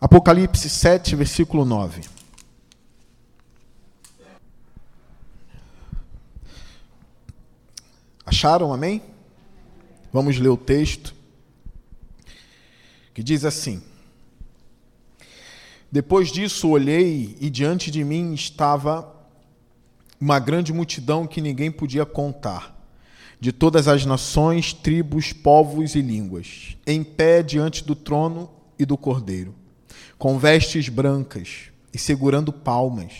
[0.00, 2.02] Apocalipse 7, versículo 9.
[8.24, 9.02] Acharam, amém?
[10.12, 11.14] Vamos ler o texto
[13.12, 13.82] que diz assim:
[15.90, 19.12] Depois disso olhei e diante de mim estava
[20.20, 22.80] uma grande multidão que ninguém podia contar,
[23.40, 28.96] de todas as nações, tribos, povos e línguas, em pé diante do trono e do
[28.96, 29.52] cordeiro,
[30.18, 33.12] com vestes brancas e segurando palmas,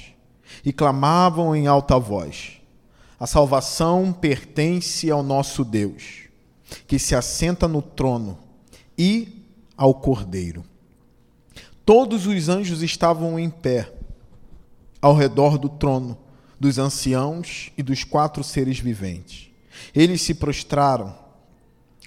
[0.65, 2.61] e clamavam em alta voz:
[3.19, 6.29] A salvação pertence ao nosso Deus,
[6.87, 8.39] que se assenta no trono,
[8.97, 9.45] e
[9.77, 10.65] ao Cordeiro.
[11.87, 13.93] Todos os anjos estavam em pé
[15.01, 16.19] ao redor do trono,
[16.59, 19.49] dos anciãos e dos quatro seres viventes.
[19.95, 21.17] Eles se prostraram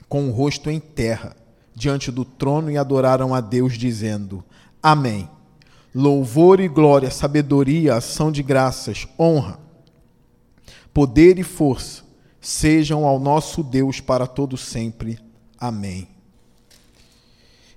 [0.10, 1.36] com o rosto em terra
[1.74, 4.44] diante do trono e adoraram a Deus, dizendo:
[4.82, 5.30] Amém.
[5.94, 9.60] Louvor e glória, sabedoria, ação de graças, honra,
[10.94, 12.04] poder e força
[12.40, 15.20] sejam ao nosso Deus para todo sempre.
[15.60, 16.08] Amém.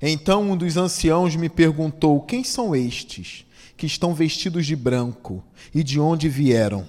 [0.00, 3.44] Então um dos anciãos me perguntou: Quem são estes
[3.76, 5.44] que estão vestidos de branco
[5.74, 6.88] e de onde vieram?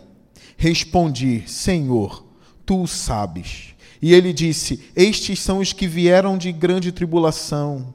[0.56, 2.26] Respondi: Senhor,
[2.66, 3.76] tu o sabes.
[4.02, 7.94] E ele disse: Estes são os que vieram de grande tribulação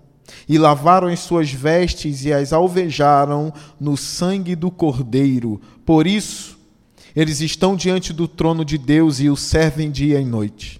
[0.50, 5.58] e lavaram as suas vestes e as alvejaram no sangue do Cordeiro.
[5.86, 6.58] Por isso,
[7.16, 10.78] eles estão diante do trono de Deus e o servem dia e noite,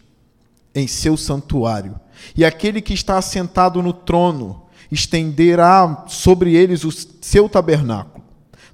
[0.74, 1.98] em seu santuário
[2.36, 8.24] e aquele que está assentado no trono estenderá sobre eles o seu tabernáculo.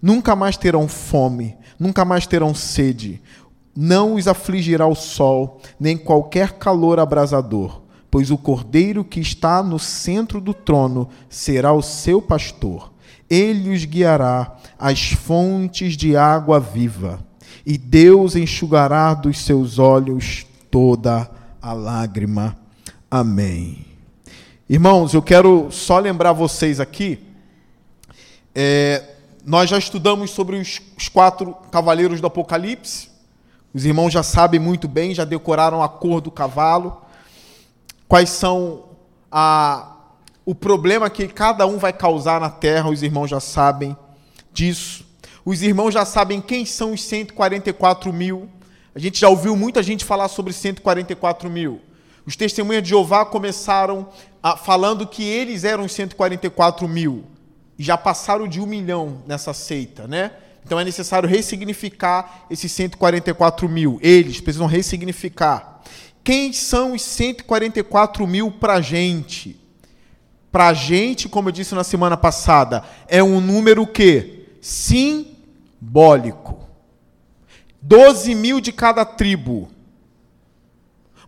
[0.01, 3.21] Nunca mais terão fome, nunca mais terão sede.
[3.75, 7.83] Não os afligirá o sol, nem qualquer calor abrasador,
[8.17, 12.91] pois o cordeiro que está no centro do trono será o seu pastor.
[13.29, 17.23] Ele os guiará às fontes de água viva,
[17.67, 22.57] e Deus enxugará dos seus olhos toda a lágrima
[23.11, 23.85] Amém.
[24.67, 27.19] Irmãos, eu quero só lembrar vocês aqui.
[28.55, 29.11] É,
[29.45, 33.11] nós já estudamos sobre os, os, quatro cavaleiros do Apocalipse.
[33.75, 37.03] Os irmãos já sabem muito bem, já decoraram a cor do cavalo.
[38.09, 38.91] Quais são
[39.31, 39.97] a,
[40.45, 43.97] o problema que cada um vai causar na terra, os irmãos já sabem
[44.53, 45.05] disso.
[45.45, 48.49] Os irmãos já sabem quem são os 144 mil.
[48.95, 51.81] A gente já ouviu muita gente falar sobre 144 mil.
[52.25, 54.09] Os testemunhas de Jeová começaram
[54.43, 57.25] a, falando que eles eram 144 mil.
[57.79, 60.33] E já passaram de um milhão nessa seita, né?
[60.65, 63.99] Então é necessário ressignificar esses 144 mil.
[64.03, 65.81] Eles precisam ressignificar.
[66.27, 69.57] Quem são os 144 mil para gente?
[70.51, 76.59] Para gente, como eu disse na semana passada, é um número que simbólico.
[77.81, 79.69] 12 mil de cada tribo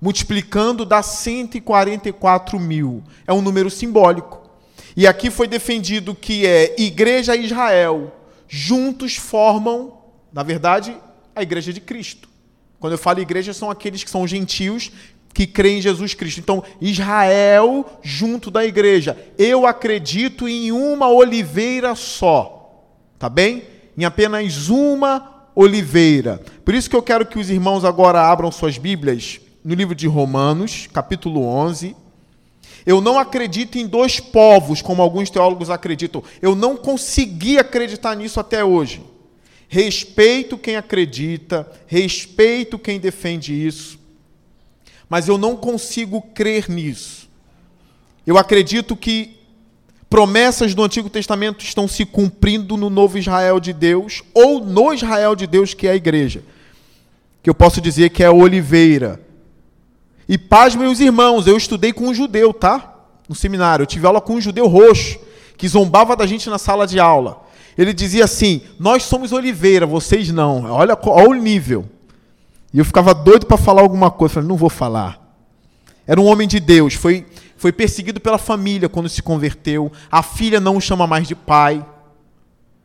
[0.00, 3.04] multiplicando dá 144 mil.
[3.24, 4.50] É um número simbólico.
[4.96, 8.12] E aqui foi defendido que é Igreja e Israel
[8.48, 9.96] juntos formam,
[10.32, 10.96] na verdade,
[11.36, 12.28] a Igreja de Cristo.
[12.80, 14.90] Quando eu falo igreja, são aqueles que são gentios
[15.34, 16.40] que creem em Jesus Cristo.
[16.40, 19.16] Então, Israel junto da igreja.
[19.36, 22.84] Eu acredito em uma oliveira só.
[23.18, 23.64] Tá bem?
[23.96, 26.40] Em apenas uma oliveira.
[26.64, 30.06] Por isso que eu quero que os irmãos agora abram suas Bíblias no livro de
[30.06, 31.96] Romanos, capítulo 11.
[32.86, 36.22] Eu não acredito em dois povos, como alguns teólogos acreditam.
[36.40, 39.02] Eu não consegui acreditar nisso até hoje.
[39.68, 43.98] Respeito quem acredita, respeito quem defende isso,
[45.08, 47.28] mas eu não consigo crer nisso.
[48.26, 49.36] Eu acredito que
[50.08, 55.36] promessas do Antigo Testamento estão se cumprindo no novo Israel de Deus, ou no Israel
[55.36, 56.42] de Deus, que é a igreja.
[57.42, 59.20] Que eu posso dizer que é a oliveira,
[60.28, 62.94] e pasmem os irmãos, eu estudei com um judeu, tá?
[63.26, 63.84] No seminário.
[63.84, 65.18] Eu tive aula com um judeu roxo,
[65.56, 67.47] que zombava da gente na sala de aula.
[67.78, 70.64] Ele dizia assim: Nós somos oliveira, vocês não.
[70.64, 71.86] Olha, olha o nível.
[72.74, 74.32] E eu ficava doido para falar alguma coisa.
[74.32, 75.24] Eu falei: Não vou falar.
[76.06, 77.26] Era um homem de Deus, foi,
[77.56, 79.92] foi perseguido pela família quando se converteu.
[80.10, 81.86] A filha não o chama mais de pai.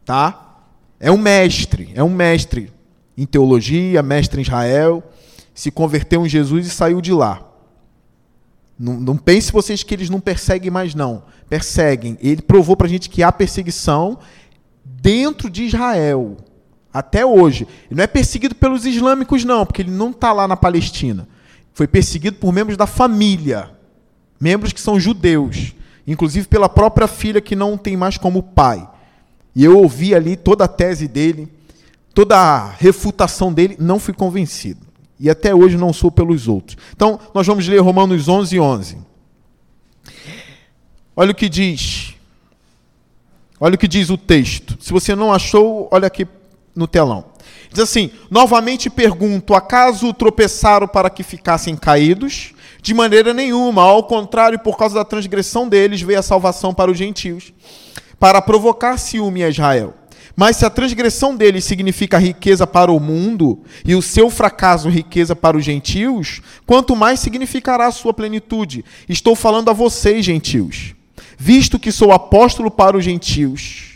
[0.05, 0.59] Tá?
[0.99, 2.71] É um mestre, é um mestre
[3.17, 5.03] em teologia, mestre em Israel
[5.53, 7.41] se converteu em Jesus e saiu de lá.
[8.77, 11.23] Não, não pense vocês que eles não perseguem mais, não.
[11.47, 12.17] Perseguem.
[12.21, 14.17] Ele provou para a gente que há perseguição
[14.83, 16.37] dentro de Israel.
[16.93, 17.67] Até hoje.
[17.89, 21.27] Ele não é perseguido pelos islâmicos, não, porque ele não está lá na Palestina.
[21.73, 23.71] Foi perseguido por membros da família.
[24.39, 25.73] Membros que são judeus.
[26.05, 28.87] inclusive pela própria filha que não tem mais como pai.
[29.55, 31.47] E eu ouvi ali toda a tese dele,
[32.13, 34.85] toda a refutação dele, não fui convencido.
[35.19, 36.77] E até hoje não sou pelos outros.
[36.93, 38.97] Então, nós vamos ler Romanos 11, 11.
[41.15, 42.12] Olha o que diz.
[43.59, 44.77] Olha o que diz o texto.
[44.79, 46.27] Se você não achou, olha aqui
[46.75, 47.25] no telão.
[47.69, 52.53] Diz assim: Novamente pergunto: acaso tropeçaram para que ficassem caídos?
[52.81, 56.97] De maneira nenhuma, ao contrário, por causa da transgressão deles veio a salvação para os
[56.97, 57.53] gentios,
[58.19, 59.93] para provocar ciúme a Israel.
[60.35, 65.35] Mas se a transgressão deles significa riqueza para o mundo e o seu fracasso riqueza
[65.35, 68.83] para os gentios, quanto mais significará a sua plenitude?
[69.07, 70.95] Estou falando a vocês, gentios,
[71.43, 73.93] visto que sou apóstolo para os gentios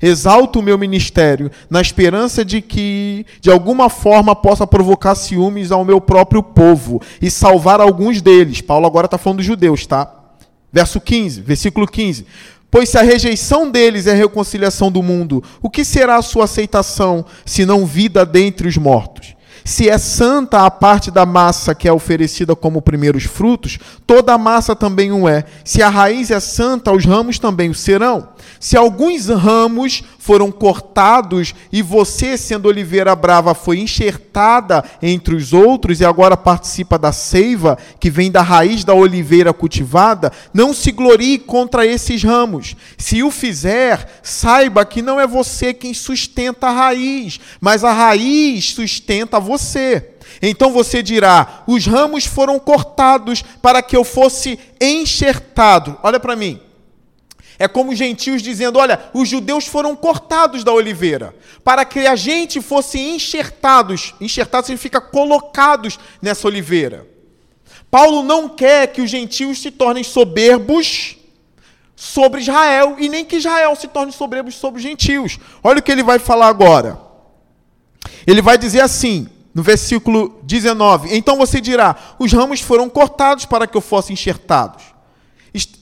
[0.00, 5.84] Exalto o meu ministério na esperança de que, de alguma forma, possa provocar ciúmes ao
[5.84, 8.60] meu próprio povo e salvar alguns deles.
[8.60, 10.12] Paulo agora está falando dos judeus, tá?
[10.72, 12.26] Verso 15, versículo 15.
[12.70, 16.44] Pois se a rejeição deles é a reconciliação do mundo, o que será a sua
[16.44, 19.35] aceitação, se não vida dentre os mortos?
[19.66, 24.38] Se é santa a parte da massa que é oferecida como primeiros frutos, toda a
[24.38, 25.44] massa também o é.
[25.64, 28.28] Se a raiz é santa, os ramos também o serão.
[28.60, 36.00] Se alguns ramos foram cortados e você, sendo oliveira brava, foi enxertada entre os outros
[36.00, 41.38] e agora participa da seiva que vem da raiz da oliveira cultivada, não se glorie
[41.38, 42.74] contra esses ramos.
[42.98, 48.72] Se o fizer, saiba que não é você quem sustenta a raiz, mas a raiz
[48.72, 50.10] sustenta você.
[50.42, 55.96] Então você dirá: os ramos foram cortados para que eu fosse enxertado.
[56.02, 56.65] Olha para mim.
[57.58, 62.16] É como os gentios dizendo: olha, os judeus foram cortados da oliveira, para que a
[62.16, 64.14] gente fosse enxertados.
[64.20, 67.06] Enxertados significa colocados nessa oliveira.
[67.90, 71.16] Paulo não quer que os gentios se tornem soberbos
[71.94, 75.38] sobre Israel, e nem que Israel se torne soberbo sobre os gentios.
[75.62, 77.00] Olha o que ele vai falar agora.
[78.26, 83.66] Ele vai dizer assim, no versículo 19: Então você dirá: Os ramos foram cortados para
[83.66, 84.95] que eu fosse enxertados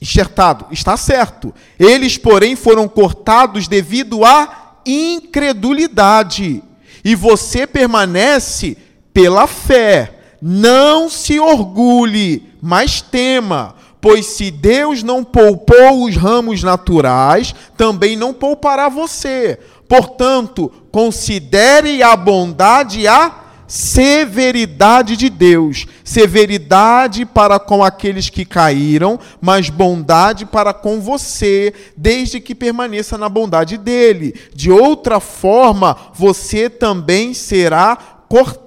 [0.00, 0.66] enxertado.
[0.70, 1.54] Está certo.
[1.78, 6.62] Eles, porém, foram cortados devido à incredulidade.
[7.04, 8.76] E você permanece
[9.12, 10.18] pela fé.
[10.40, 13.74] Não se orgulhe, mas tema.
[14.00, 19.58] Pois se Deus não poupou os ramos naturais, também não poupará você.
[19.88, 29.70] Portanto, considere a bondade a severidade de Deus, severidade para com aqueles que caíram, mas
[29.70, 34.34] bondade para com você, desde que permaneça na bondade dele.
[34.54, 37.96] De outra forma, você também será
[38.28, 38.63] cortado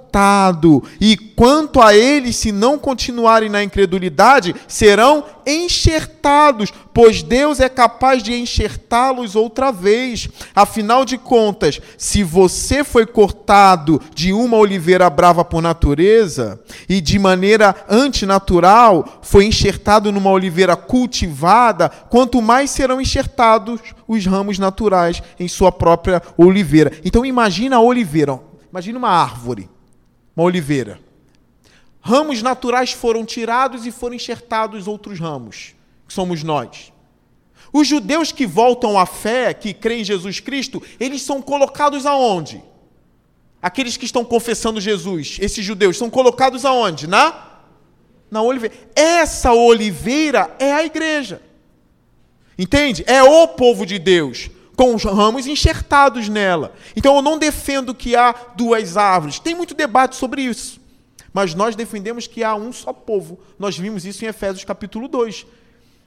[0.99, 8.23] e quanto a eles, se não continuarem na incredulidade, serão enxertados, pois Deus é capaz
[8.23, 10.27] de enxertá-los outra vez.
[10.55, 16.59] Afinal de contas, se você foi cortado de uma oliveira brava por natureza
[16.89, 24.57] e de maneira antinatural foi enxertado numa oliveira cultivada, quanto mais serão enxertados os ramos
[24.57, 26.91] naturais em sua própria oliveira.
[27.05, 28.39] Então imagina a oliveira,
[28.71, 29.69] imagina uma árvore
[30.37, 30.99] uma oliveira.
[31.99, 35.73] Ramos naturais foram tirados e foram enxertados outros ramos,
[36.07, 36.93] que somos nós.
[37.73, 42.63] Os judeus que voltam à fé, que creem em Jesus Cristo, eles são colocados aonde?
[43.59, 47.07] Aqueles que estão confessando Jesus, esses judeus, são colocados aonde?
[47.07, 47.63] Na?
[48.29, 48.75] Na oliveira.
[48.95, 51.41] Essa oliveira é a igreja.
[52.57, 53.03] Entende?
[53.07, 56.73] É o povo de Deus com os ramos enxertados nela.
[56.95, 59.39] Então eu não defendo que há duas árvores.
[59.39, 60.79] Tem muito debate sobre isso.
[61.33, 63.39] Mas nós defendemos que há um só povo.
[63.57, 65.47] Nós vimos isso em Efésios capítulo 2.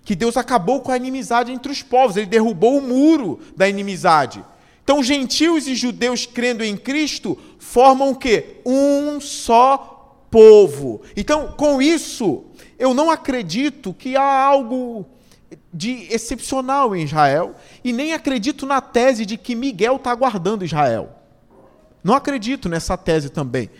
[0.05, 4.43] Que Deus acabou com a inimizade entre os povos, ele derrubou o muro da inimizade.
[4.83, 8.61] Então, gentios e judeus crendo em Cristo formam o quê?
[8.65, 11.03] Um só povo.
[11.17, 12.45] Então, com isso,
[12.79, 15.07] eu não acredito que há algo
[15.73, 21.11] de excepcional em Israel e nem acredito na tese de que Miguel está guardando Israel.
[22.03, 23.71] Não acredito nessa tese também.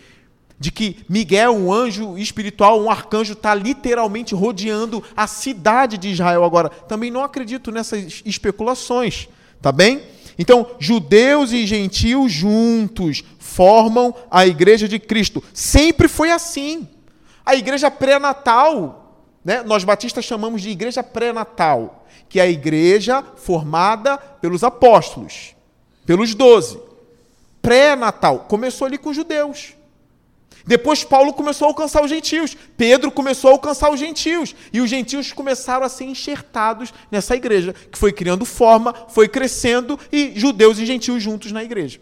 [0.59, 6.43] De que Miguel, um anjo espiritual, um arcanjo, está literalmente rodeando a cidade de Israel
[6.43, 6.69] agora.
[6.69, 9.27] Também não acredito nessas especulações.
[9.59, 10.03] Tá bem?
[10.37, 15.43] Então, judeus e gentios juntos formam a igreja de Cristo.
[15.53, 16.87] Sempre foi assim.
[17.45, 19.00] A igreja pré-natal
[19.43, 19.63] né?
[19.63, 25.55] Nós batistas chamamos de igreja pré-natal, que é a igreja formada pelos apóstolos,
[26.05, 26.79] pelos doze.
[27.61, 28.39] Pré-natal.
[28.47, 29.73] Começou ali com os judeus.
[30.65, 34.89] Depois Paulo começou a alcançar os gentios, Pedro começou a alcançar os gentios, e os
[34.89, 40.77] gentios começaram a ser enxertados nessa igreja, que foi criando forma, foi crescendo, e judeus
[40.77, 41.99] e gentios juntos na igreja.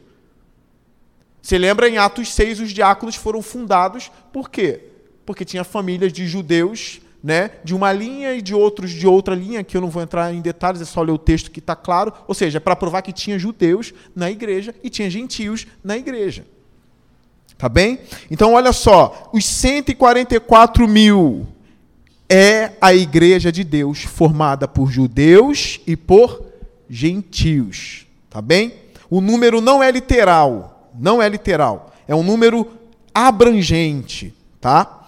[1.42, 4.82] Você lembra em Atos 6 os diáconos foram fundados, por quê?
[5.26, 9.64] Porque tinha famílias de judeus, né, de uma linha e de outros de outra linha,
[9.64, 12.14] que eu não vou entrar em detalhes, é só ler o texto que está claro,
[12.28, 16.46] ou seja, para provar que tinha judeus na igreja e tinha gentios na igreja.
[17.58, 18.00] Tá bem?
[18.32, 21.46] Então, olha só, os 144 mil
[22.30, 26.46] é a igreja de Deus formada por judeus e por
[26.90, 28.06] gentios.
[28.30, 28.74] Tá bem?
[29.10, 32.66] O número não é literal, não é literal, é um número
[33.14, 34.99] abrangente, tá?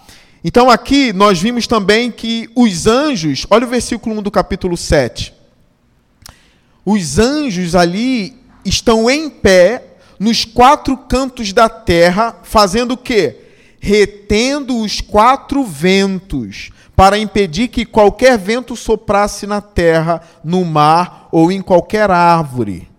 [0.43, 5.33] Então aqui nós vimos também que os anjos, olha o versículo 1 do capítulo 7.
[6.83, 9.85] Os anjos ali estão em pé
[10.19, 13.37] nos quatro cantos da terra, fazendo o quê?
[13.79, 21.51] Retendo os quatro ventos, para impedir que qualquer vento soprasse na terra, no mar ou
[21.51, 22.90] em qualquer árvore.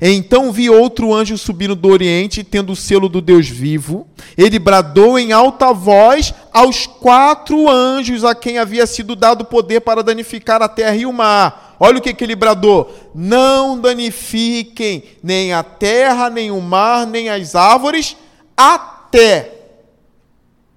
[0.00, 4.06] Então vi outro anjo subindo do oriente, tendo o selo do Deus vivo.
[4.36, 10.02] Ele bradou em alta voz aos quatro anjos a quem havia sido dado poder para
[10.02, 15.52] danificar a terra e o mar Olha o que, que ele bradou: Não danifiquem nem
[15.52, 18.16] a terra, nem o mar, nem as árvores,
[18.56, 19.54] até.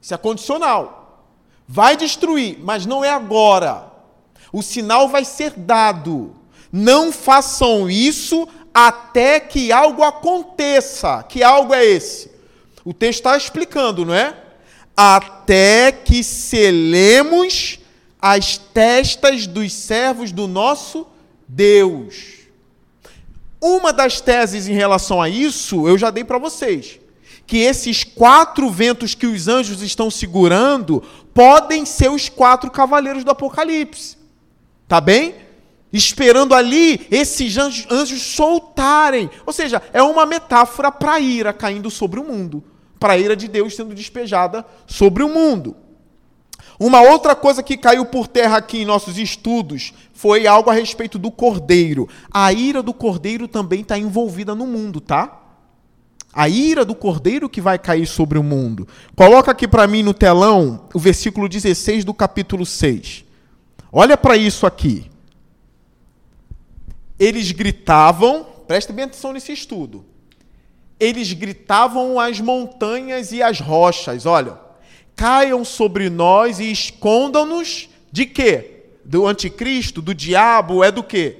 [0.01, 1.25] Isso é condicional.
[1.67, 3.91] Vai destruir, mas não é agora.
[4.51, 6.35] O sinal vai ser dado.
[6.71, 11.23] Não façam isso até que algo aconteça.
[11.23, 12.31] Que algo é esse?
[12.83, 14.35] O texto está explicando, não é?
[14.95, 17.79] Até que selemos
[18.21, 21.07] as testas dos servos do nosso
[21.47, 22.41] Deus.
[23.59, 26.99] Uma das teses em relação a isso, eu já dei para vocês.
[27.45, 33.31] Que esses quatro ventos que os anjos estão segurando podem ser os quatro cavaleiros do
[33.31, 34.17] Apocalipse.
[34.87, 35.35] Tá bem?
[35.93, 39.29] Esperando ali esses anjos, anjos soltarem.
[39.45, 42.63] Ou seja, é uma metáfora para a ira caindo sobre o mundo.
[42.99, 45.75] Para a ira de Deus sendo despejada sobre o mundo.
[46.79, 51.19] Uma outra coisa que caiu por terra aqui em nossos estudos foi algo a respeito
[51.19, 52.09] do cordeiro.
[52.31, 55.39] A ira do cordeiro também está envolvida no mundo, tá?
[56.33, 58.87] A ira do cordeiro que vai cair sobre o mundo.
[59.15, 63.25] Coloca aqui para mim no telão o versículo 16 do capítulo 6.
[63.91, 65.10] Olha para isso aqui.
[67.21, 70.03] Eles gritavam, preste bem atenção nesse estudo.
[70.99, 74.71] Eles gritavam as montanhas e as rochas, olha
[75.21, 78.85] caiam sobre nós e escondam-nos de quê?
[79.05, 81.37] Do anticristo, do diabo, é do quê?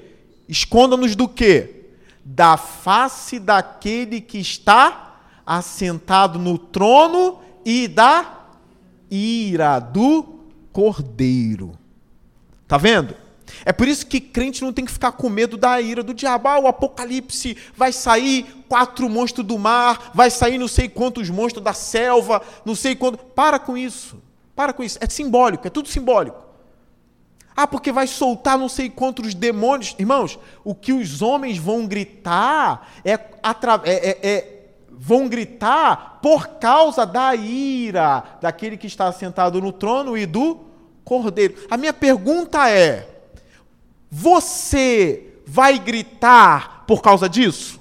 [0.47, 1.87] Escondam-nos do quê?
[2.23, 8.45] Da face daquele que está assentado no trono e da
[9.09, 11.71] ira do cordeiro.
[12.67, 13.15] Tá vendo?
[13.65, 16.47] É por isso que crente não tem que ficar com medo da ira do diabo.
[16.47, 21.63] Ah, o apocalipse vai sair quatro monstros do mar, vai sair não sei quantos monstros
[21.63, 23.17] da selva, não sei quanto.
[23.17, 24.21] Para com isso.
[24.55, 24.97] Para com isso.
[25.01, 26.51] É simbólico, é tudo simbólico.
[27.55, 29.95] Ah, porque vai soltar não sei quantos demônios.
[29.99, 33.81] Irmãos, o que os homens vão gritar é, atra...
[33.83, 34.57] é, é, é
[35.03, 40.59] vão gritar por causa da ira daquele que está sentado no trono e do
[41.03, 41.55] cordeiro.
[41.71, 43.10] A minha pergunta é:
[44.11, 47.79] você vai gritar por causa disso?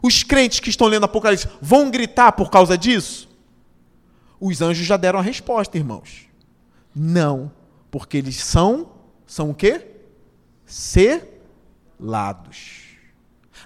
[0.00, 3.28] Os crentes que estão lendo Apocalipse vão gritar por causa disso?
[4.40, 6.28] Os anjos já deram a resposta, irmãos.
[6.94, 7.50] Não,
[7.90, 8.88] porque eles são,
[9.26, 9.86] são o quê?
[10.64, 11.18] Selados.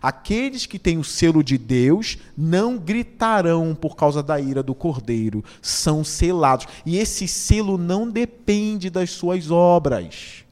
[0.03, 5.43] Aqueles que têm o selo de Deus não gritarão por causa da ira do cordeiro,
[5.63, 6.67] são selados.
[6.85, 10.44] E esse selo não depende das suas obras.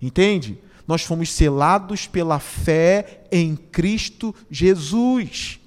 [0.00, 0.58] Entende?
[0.86, 5.58] Nós fomos selados pela fé em Cristo Jesus.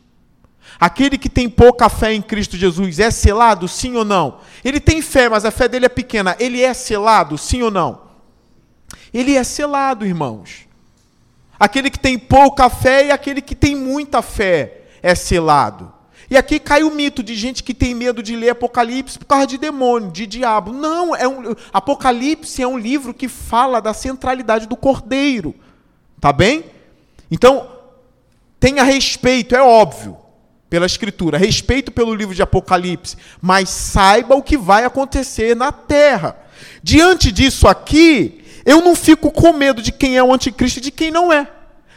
[0.80, 4.40] Aquele que tem pouca fé em Cristo Jesus é selado, sim ou não?
[4.64, 6.36] Ele tem fé, mas a fé dele é pequena.
[6.40, 8.02] Ele é selado, sim ou não?
[9.14, 10.68] Ele é selado, irmãos.
[11.60, 15.92] Aquele que tem pouca fé e aquele que tem muita fé é selado.
[16.30, 19.48] E aqui cai o mito de gente que tem medo de ler Apocalipse por causa
[19.48, 20.72] de demônio, de diabo.
[20.72, 25.56] Não, é um, Apocalipse é um livro que fala da centralidade do cordeiro.
[26.22, 26.66] Tá bem?
[27.32, 27.68] Então,
[28.60, 30.18] tenha respeito, é óbvio,
[30.70, 36.38] pela Escritura, respeito pelo livro de Apocalipse, mas saiba o que vai acontecer na terra.
[36.84, 40.92] Diante disso aqui, eu não fico com medo de quem é o anticristo e de
[40.92, 41.48] quem não é.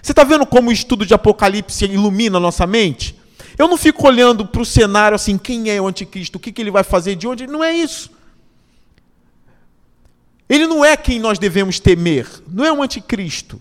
[0.01, 3.21] Você está vendo como o estudo de Apocalipse ilumina a nossa mente?
[3.59, 6.63] Eu não fico olhando para o cenário assim, quem é o anticristo, o que, que
[6.63, 7.47] ele vai fazer, de onde.
[7.47, 8.11] Não é isso.
[10.49, 13.61] Ele não é quem nós devemos temer, não é o anticristo.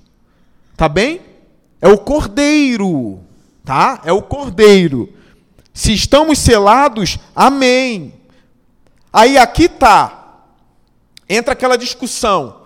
[0.75, 1.21] Tá bem?
[1.81, 3.21] É o cordeiro,
[3.63, 4.01] tá?
[4.03, 5.13] É o cordeiro.
[5.73, 8.13] Se estamos selados, amém.
[9.11, 10.43] Aí aqui tá.
[11.29, 12.61] Entra aquela discussão.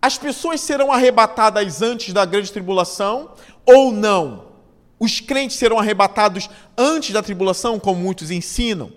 [0.00, 3.30] As pessoas serão arrebatadas antes da grande tribulação
[3.66, 4.47] ou não?
[4.98, 8.92] Os crentes serão arrebatados antes da tribulação, como muitos ensinam?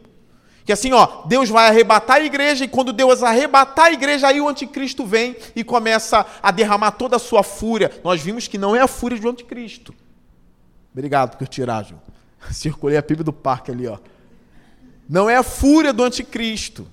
[0.65, 4.39] Que assim, ó, Deus vai arrebatar a igreja e quando Deus arrebatar a igreja, aí
[4.39, 7.91] o anticristo vem e começa a derramar toda a sua fúria.
[8.03, 9.93] Nós vimos que não é a fúria do anticristo.
[10.93, 11.96] Obrigado por tirar, Ju.
[12.51, 13.98] Circulei a Bíblia do parque ali, ó.
[15.10, 16.88] Não é a fúria do anticristo,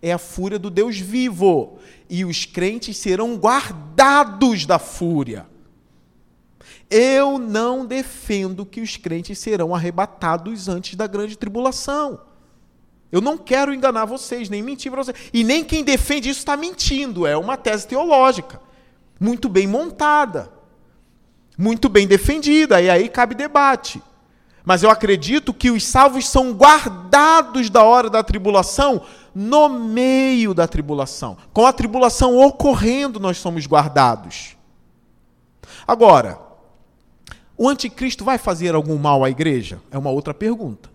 [0.00, 1.78] é a fúria do Deus vivo.
[2.08, 5.46] E os crentes serão guardados da fúria.
[6.94, 12.20] Eu não defendo que os crentes serão arrebatados antes da grande tribulação.
[13.10, 15.16] Eu não quero enganar vocês, nem mentir para vocês.
[15.32, 17.26] E nem quem defende isso está mentindo.
[17.26, 18.60] É uma tese teológica,
[19.18, 20.52] muito bem montada,
[21.56, 22.78] muito bem defendida.
[22.78, 24.02] E aí cabe debate.
[24.62, 29.02] Mas eu acredito que os salvos são guardados da hora da tribulação
[29.34, 31.38] no meio da tribulação.
[31.54, 34.58] Com a tribulação ocorrendo, nós somos guardados.
[35.86, 36.51] Agora,
[37.62, 39.80] o anticristo vai fazer algum mal à igreja?
[39.90, 40.90] É uma outra pergunta.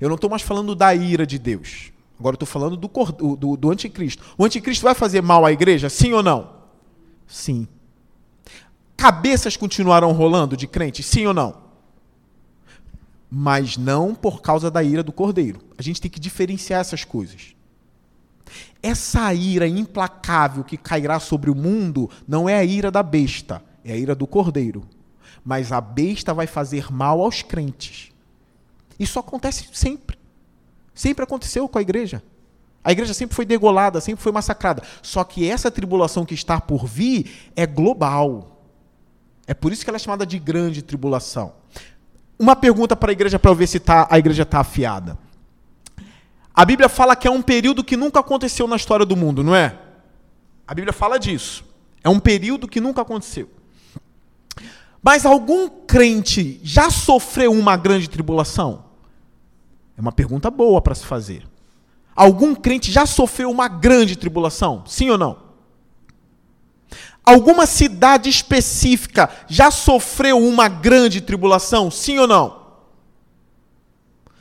[0.00, 1.92] Eu não estou mais falando da ira de Deus.
[2.18, 2.88] Agora estou falando do,
[3.36, 4.22] do, do anticristo.
[4.36, 5.88] O anticristo vai fazer mal à igreja?
[5.88, 6.50] Sim ou não?
[7.26, 7.66] Sim.
[8.96, 11.06] Cabeças continuarão rolando de crentes?
[11.06, 11.68] Sim ou não?
[13.30, 15.60] mas não por causa da ira do cordeiro.
[15.76, 17.54] A gente tem que diferenciar essas coisas.
[18.82, 23.92] Essa ira implacável que cairá sobre o mundo não é a ira da besta, é
[23.92, 24.82] a ira do cordeiro.
[25.48, 28.12] Mas a besta vai fazer mal aos crentes.
[29.00, 30.18] Isso acontece sempre.
[30.94, 32.22] Sempre aconteceu com a igreja.
[32.84, 34.82] A igreja sempre foi degolada, sempre foi massacrada.
[35.00, 38.62] Só que essa tribulação que está por vir é global.
[39.46, 41.54] É por isso que ela é chamada de grande tribulação.
[42.38, 45.16] Uma pergunta para a igreja para ver se tá, a igreja está afiada.
[46.54, 49.56] A Bíblia fala que é um período que nunca aconteceu na história do mundo, não
[49.56, 49.78] é?
[50.66, 51.64] A Bíblia fala disso.
[52.04, 53.48] É um período que nunca aconteceu.
[55.02, 58.84] Mas algum crente já sofreu uma grande tribulação?
[59.96, 61.46] É uma pergunta boa para se fazer.
[62.14, 64.84] Algum crente já sofreu uma grande tribulação?
[64.86, 65.48] Sim ou não?
[67.24, 71.90] Alguma cidade específica já sofreu uma grande tribulação?
[71.90, 72.58] Sim ou não?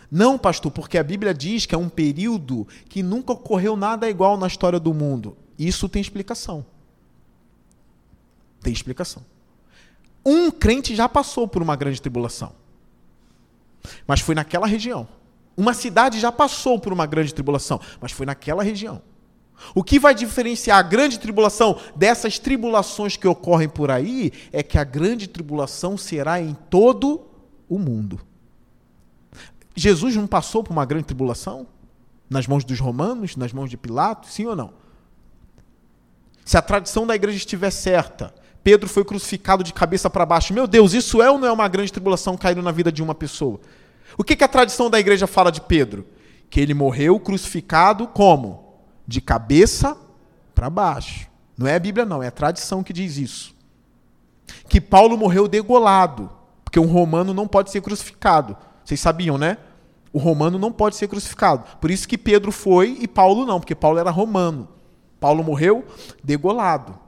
[0.10, 4.38] Não, pastor, porque a Bíblia diz que é um período que nunca ocorreu nada igual
[4.38, 5.36] na história do mundo.
[5.60, 6.66] Isso tem explicação.
[8.62, 9.24] Tem explicação.
[10.30, 12.52] Um crente já passou por uma grande tribulação.
[14.06, 15.08] Mas foi naquela região.
[15.56, 19.02] Uma cidade já passou por uma grande tribulação, mas foi naquela região.
[19.74, 24.78] O que vai diferenciar a grande tribulação dessas tribulações que ocorrem por aí é que
[24.78, 27.26] a grande tribulação será em todo
[27.70, 28.20] o mundo.
[29.74, 31.66] Jesus não passou por uma grande tribulação?
[32.30, 34.74] Nas mãos dos romanos, nas mãos de Pilatos, sim ou não?
[36.44, 38.36] Se a tradição da igreja estiver certa,
[38.68, 40.54] Pedro foi crucificado de cabeça para baixo.
[40.54, 43.16] Meu Deus, isso é ou não é uma grande tribulação caindo na vida de uma
[43.16, 43.62] pessoa?
[44.18, 46.06] O que, que a tradição da igreja fala de Pedro?
[46.50, 48.68] Que ele morreu crucificado como?
[49.08, 49.98] de cabeça
[50.54, 51.30] para baixo.
[51.58, 53.56] Não é a Bíblia, não, é a tradição que diz isso.
[54.68, 56.30] Que Paulo morreu degolado,
[56.66, 58.58] porque um romano não pode ser crucificado.
[58.84, 59.60] Vocês sabiam, né?
[60.12, 61.64] O romano não pode ser crucificado.
[61.80, 64.68] Por isso que Pedro foi e Paulo não, porque Paulo era romano.
[65.22, 65.86] Paulo morreu
[66.22, 67.07] degolado.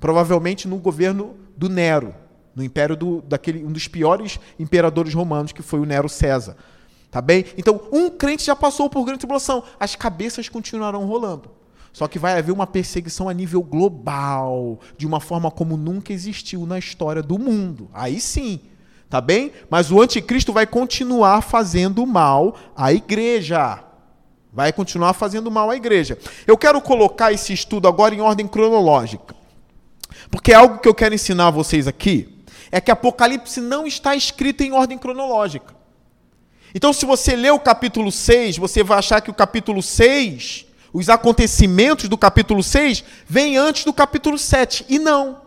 [0.00, 2.14] Provavelmente no governo do Nero,
[2.54, 6.56] no império do, daquele um dos piores imperadores romanos, que foi o Nero César.
[7.10, 7.46] Tá bem?
[7.56, 9.62] Então, um crente já passou por grande tribulação.
[9.80, 11.50] As cabeças continuarão rolando.
[11.92, 16.66] Só que vai haver uma perseguição a nível global, de uma forma como nunca existiu
[16.66, 17.88] na história do mundo.
[17.94, 18.60] Aí sim,
[19.08, 19.52] tá bem?
[19.70, 23.82] Mas o anticristo vai continuar fazendo mal à igreja.
[24.52, 26.18] Vai continuar fazendo mal à igreja.
[26.46, 29.37] Eu quero colocar esse estudo agora em ordem cronológica.
[30.30, 34.62] Porque algo que eu quero ensinar a vocês aqui é que Apocalipse não está escrito
[34.62, 35.74] em ordem cronológica.
[36.74, 41.08] Então, se você ler o capítulo 6, você vai achar que o capítulo 6, os
[41.08, 44.84] acontecimentos do capítulo 6, vêm antes do capítulo 7.
[44.88, 45.40] E não.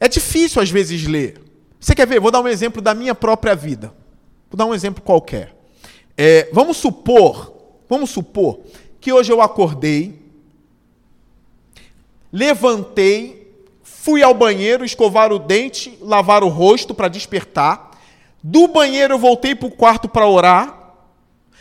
[0.00, 1.40] É difícil às vezes ler.
[1.78, 2.20] Você quer ver?
[2.20, 3.92] Vou dar um exemplo da minha própria vida.
[4.50, 5.54] Vou dar um exemplo qualquer.
[6.16, 7.52] É, vamos supor,
[7.88, 8.60] vamos supor
[9.00, 10.21] que hoje eu acordei,
[12.32, 17.92] levantei, fui ao banheiro escovar o dente, lavar o rosto para despertar
[18.42, 20.78] Do banheiro eu voltei para o quarto para orar.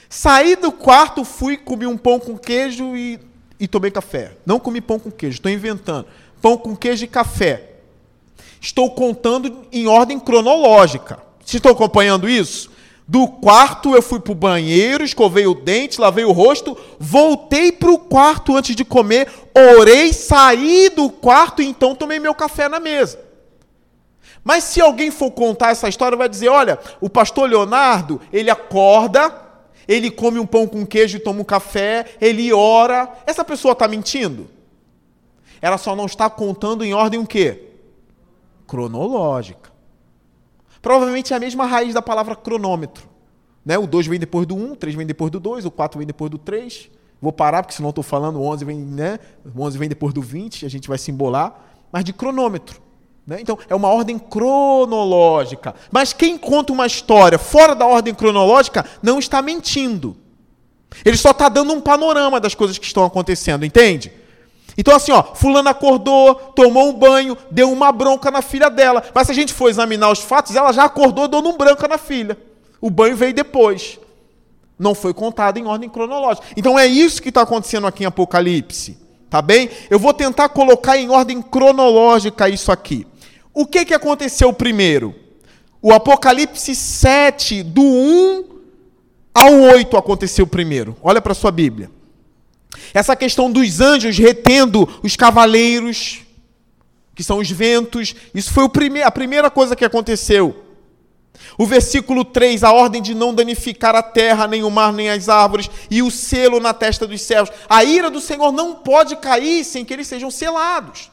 [0.09, 3.19] Saí do quarto, fui, comi um pão com queijo e,
[3.59, 4.37] e tomei café.
[4.45, 6.07] Não comi pão com queijo, estou inventando.
[6.41, 7.75] Pão com queijo e café.
[8.59, 11.19] Estou contando em ordem cronológica.
[11.39, 12.71] Vocês estão acompanhando isso?
[13.07, 17.91] Do quarto eu fui para o banheiro, escovei o dente, lavei o rosto, voltei para
[17.91, 19.27] o quarto antes de comer,
[19.77, 23.19] orei, saí do quarto e então tomei meu café na mesa.
[24.43, 29.33] Mas se alguém for contar essa história, vai dizer: olha, o pastor Leonardo, ele acorda,
[29.87, 33.11] ele come um pão com queijo e toma um café, ele ora.
[33.25, 34.49] Essa pessoa está mentindo?
[35.61, 37.69] Ela só não está contando em ordem o quê?
[38.65, 39.70] Cronológica.
[40.81, 43.07] Provavelmente é a mesma raiz da palavra cronômetro.
[43.65, 43.77] Né?
[43.77, 45.97] O 2 vem depois do 1, um, o 3 vem depois do 2, o 4
[45.97, 46.89] vem depois do 3.
[47.21, 49.19] Vou parar, porque senão estou falando, o 11 vem, né?
[49.55, 51.53] o 11 vem depois do 20, a gente vai se embolar.
[51.91, 52.81] Mas de cronômetro.
[53.27, 53.37] Né?
[53.39, 55.75] Então, é uma ordem cronológica.
[55.91, 60.17] Mas quem conta uma história fora da ordem cronológica não está mentindo.
[61.05, 64.11] Ele só está dando um panorama das coisas que estão acontecendo, entende?
[64.81, 69.03] Então, assim, ó, fulano acordou, tomou um banho, deu uma bronca na filha dela.
[69.13, 71.99] Mas se a gente for examinar os fatos, ela já acordou dando um branca na
[71.99, 72.35] filha.
[72.81, 73.99] O banho veio depois.
[74.79, 76.47] Não foi contado em ordem cronológica.
[76.57, 78.97] Então é isso que está acontecendo aqui em Apocalipse.
[79.29, 79.69] Tá bem?
[79.87, 83.05] Eu vou tentar colocar em ordem cronológica isso aqui.
[83.53, 85.13] O que, que aconteceu primeiro?
[85.79, 88.45] O Apocalipse 7, do 1
[89.31, 90.97] ao 8 aconteceu primeiro.
[91.03, 92.00] Olha para sua Bíblia.
[92.93, 96.21] Essa questão dos anjos retendo os cavaleiros,
[97.15, 98.65] que são os ventos, isso foi
[99.03, 100.65] a primeira coisa que aconteceu.
[101.57, 105.27] O versículo 3, a ordem de não danificar a terra, nem o mar, nem as
[105.27, 107.49] árvores, e o selo na testa dos céus.
[107.69, 111.11] A ira do Senhor não pode cair sem que eles sejam selados.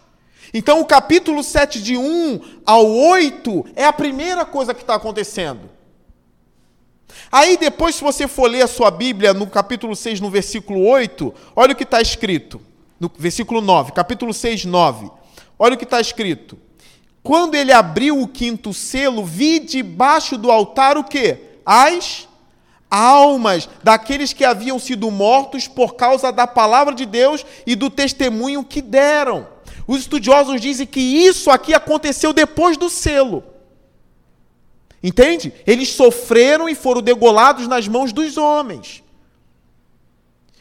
[0.53, 5.69] Então, o capítulo 7, de 1 ao 8, é a primeira coisa que está acontecendo.
[7.31, 11.35] Aí depois, se você for ler a sua Bíblia, no capítulo 6, no versículo 8,
[11.55, 12.61] olha o que está escrito.
[12.99, 15.11] No versículo 9, capítulo 6, 9.
[15.59, 16.59] Olha o que está escrito.
[17.23, 21.39] Quando ele abriu o quinto selo, vi debaixo do altar o quê?
[21.65, 22.27] As
[22.91, 28.65] almas daqueles que haviam sido mortos por causa da palavra de Deus e do testemunho
[28.65, 29.47] que deram.
[29.87, 33.45] Os estudiosos dizem que isso aqui aconteceu depois do selo.
[35.03, 35.53] Entende?
[35.67, 39.03] Eles sofreram e foram degolados nas mãos dos homens.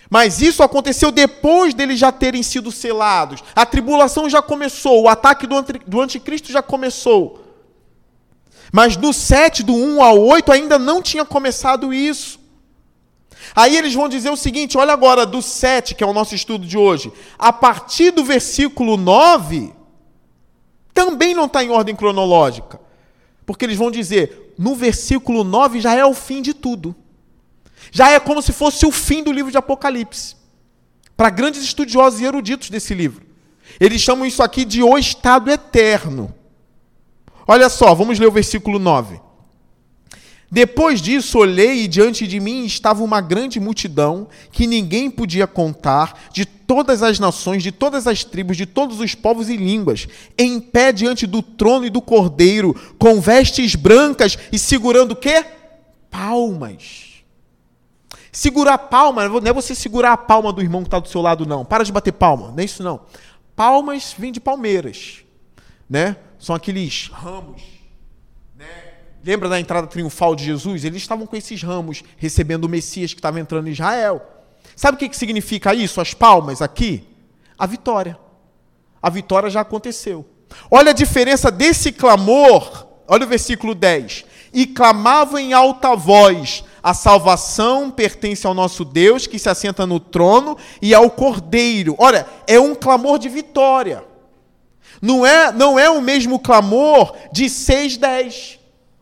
[0.10, 3.44] Mas isso aconteceu depois deles já terem sido selados.
[3.56, 7.44] A tribulação já começou, o ataque do anticristo já começou.
[8.72, 12.40] Mas do 7, do 1 ao 8, ainda não tinha começado isso.
[13.56, 16.66] Aí eles vão dizer o seguinte: olha agora, do 7, que é o nosso estudo
[16.66, 19.74] de hoje, a partir do versículo 9,
[20.94, 22.87] também não está em ordem cronológica.
[23.48, 26.94] Porque eles vão dizer, no versículo 9 já é o fim de tudo.
[27.94, 30.36] Já é como se fosse o fim do livro de Apocalipse.
[31.16, 33.26] Para grandes estudiosos e eruditos desse livro.
[33.80, 36.36] Eles chamam isso aqui de o estado eterno.
[37.48, 39.18] Olha só, vamos ler o versículo 9.
[40.52, 46.28] Depois disso, olhei e diante de mim estava uma grande multidão que ninguém podia contar,
[46.34, 50.60] de todas as nações, de todas as tribos, de todos os povos e línguas, em
[50.60, 55.44] pé diante do trono e do cordeiro, com vestes brancas e segurando o quê?
[56.12, 57.24] Palmas.
[58.32, 61.46] Segurar palma, não é você segurar a palma do irmão que está do seu lado,
[61.46, 61.66] não.
[61.66, 63.02] Para de bater palma, não é isso não.
[63.56, 65.24] Palmas vêm de palmeiras,
[65.90, 66.18] né?
[66.38, 67.78] São aqueles ramos
[69.28, 70.86] Lembra da entrada triunfal de Jesus?
[70.86, 74.26] Eles estavam com esses ramos recebendo o Messias que estava entrando em Israel.
[74.78, 76.00] Sabe o que, significa isso?
[76.00, 77.04] As palmas aqui?
[77.58, 78.16] A vitória.
[79.02, 80.24] A vitória já aconteceu.
[80.70, 82.86] Olha a diferença desse clamor.
[83.08, 84.24] Olha o versículo 10.
[84.54, 90.00] E clamavam em alta voz: A salvação pertence ao nosso Deus que se assenta no
[90.00, 91.96] trono e ao Cordeiro.
[91.98, 94.06] Olha, é um clamor de vitória.
[95.02, 98.60] Não é, não é o mesmo clamor de 6:10.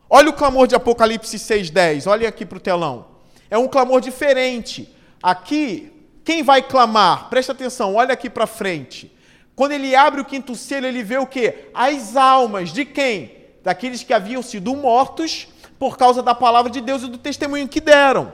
[0.08, 2.06] Olha o clamor de Apocalipse 6,10.
[2.06, 3.06] Olha aqui para o telão.
[3.50, 4.95] É um clamor diferente.
[5.26, 5.92] Aqui,
[6.24, 7.28] quem vai clamar?
[7.28, 9.12] Presta atenção, olha aqui para frente.
[9.56, 11.68] Quando ele abre o quinto selo, ele vê o quê?
[11.74, 13.32] As almas de quem?
[13.60, 15.48] Daqueles que haviam sido mortos
[15.80, 18.32] por causa da palavra de Deus e do testemunho que deram.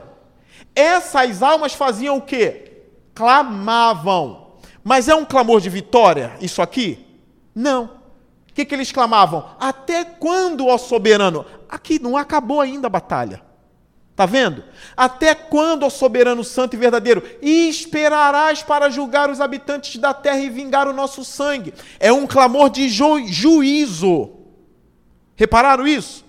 [0.75, 2.83] Essas almas faziam o quê?
[3.15, 4.51] Clamavam.
[4.83, 7.03] Mas é um clamor de vitória isso aqui?
[7.55, 7.85] Não.
[8.47, 9.49] O que, que eles clamavam?
[9.59, 11.43] Até quando, ó soberano?
[11.67, 13.41] Aqui não acabou ainda a batalha.
[14.13, 14.63] Está vendo?
[14.95, 20.51] Até quando, ó soberano santo e verdadeiro, esperarás para julgar os habitantes da terra e
[20.51, 21.73] vingar o nosso sangue?
[21.99, 24.29] É um clamor de ju juízo.
[25.35, 26.23] Repararam isso?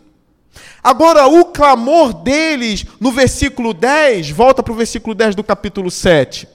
[0.83, 6.49] Agora, o clamor deles, no versículo 10, volta para o versículo 10 do capítulo 7.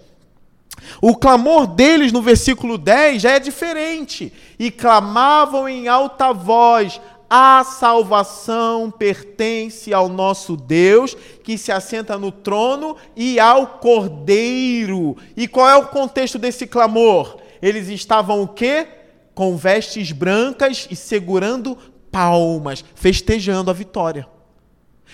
[1.00, 4.34] O clamor deles no versículo 10 já é diferente.
[4.58, 12.32] E clamavam em alta voz: A salvação pertence ao nosso Deus, que se assenta no
[12.32, 15.16] trono, e ao Cordeiro.
[15.38, 17.38] E qual é o contexto desse clamor?
[17.62, 18.88] Eles estavam o quê?
[19.36, 21.78] Com vestes brancas e segurando
[22.12, 24.28] palmas, festejando a vitória.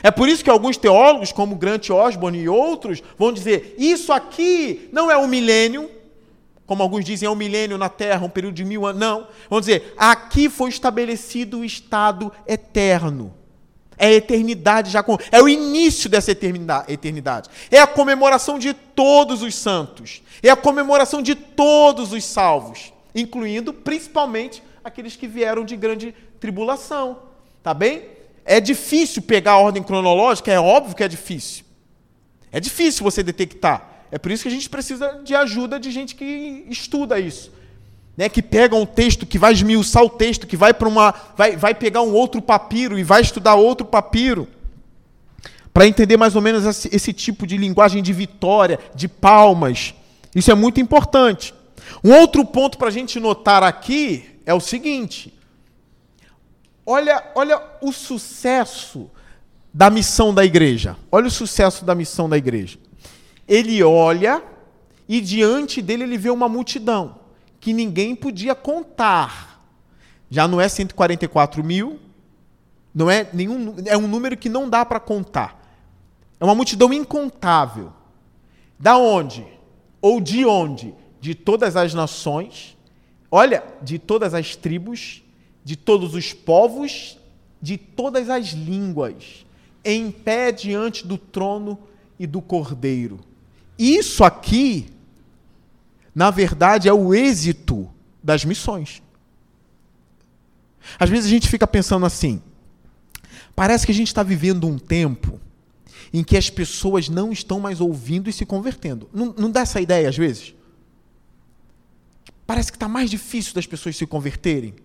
[0.02, 4.90] É por isso que alguns teólogos, como Grant Osborne e outros, vão dizer: isso aqui
[4.92, 5.90] não é um milênio,
[6.66, 9.00] como alguns dizem, é um milênio na Terra, um período de mil anos.
[9.00, 9.28] Não.
[9.50, 13.34] Vão dizer: aqui foi estabelecido o estado eterno.
[13.98, 15.18] É a eternidade já com.
[15.32, 17.50] É o início dessa eternidade.
[17.72, 20.22] É a comemoração de todos os santos.
[20.42, 27.20] É a comemoração de todos os salvos, incluindo principalmente aqueles que vieram de grande tribulação.
[27.64, 28.04] Tá bem?
[28.44, 31.64] É difícil pegar a ordem cronológica, é óbvio que é difícil.
[32.52, 33.95] É difícil você detectar.
[34.12, 37.52] É por isso que a gente precisa de ajuda de gente que estuda isso.
[38.18, 41.14] Né, que pega um texto, que vai esmiuçar o texto, que vai para uma.
[41.36, 44.48] Vai, vai pegar um outro papiro e vai estudar outro papiro.
[45.74, 49.94] Para entender mais ou menos esse, esse tipo de linguagem de vitória, de palmas.
[50.34, 51.54] Isso é muito importante.
[52.02, 55.34] Um outro ponto para a gente notar aqui é o seguinte:
[56.86, 59.10] Olha, olha o sucesso
[59.74, 60.96] da missão da igreja.
[61.12, 62.78] Olha o sucesso da missão da igreja.
[63.48, 64.44] Ele olha
[65.08, 67.20] e diante dele ele vê uma multidão
[67.60, 69.64] que ninguém podia contar.
[70.30, 72.00] Já não é 144 mil,
[72.94, 75.62] não é nenhum, é um número que não dá para contar.
[76.40, 77.92] É uma multidão incontável.
[78.80, 79.46] Da onde?
[80.02, 80.94] Ou de onde?
[81.20, 82.78] De todas as nações.
[83.32, 85.24] Olha, de todas as tribos,
[85.64, 87.18] de todos os povos,
[87.62, 89.46] de todas as línguas,
[89.84, 91.80] em pé diante do trono
[92.20, 93.20] e do cordeiro.
[93.78, 94.90] Isso aqui,
[96.14, 97.90] na verdade, é o êxito
[98.24, 99.02] das missões.
[101.00, 102.42] Às vezes a gente fica pensando assim:
[103.56, 105.40] parece que a gente está vivendo um tempo
[106.14, 109.10] em que as pessoas não estão mais ouvindo e se convertendo.
[109.14, 110.54] Não, não dá essa ideia às vezes?
[112.48, 114.76] Parece que está mais difícil das pessoas se converterem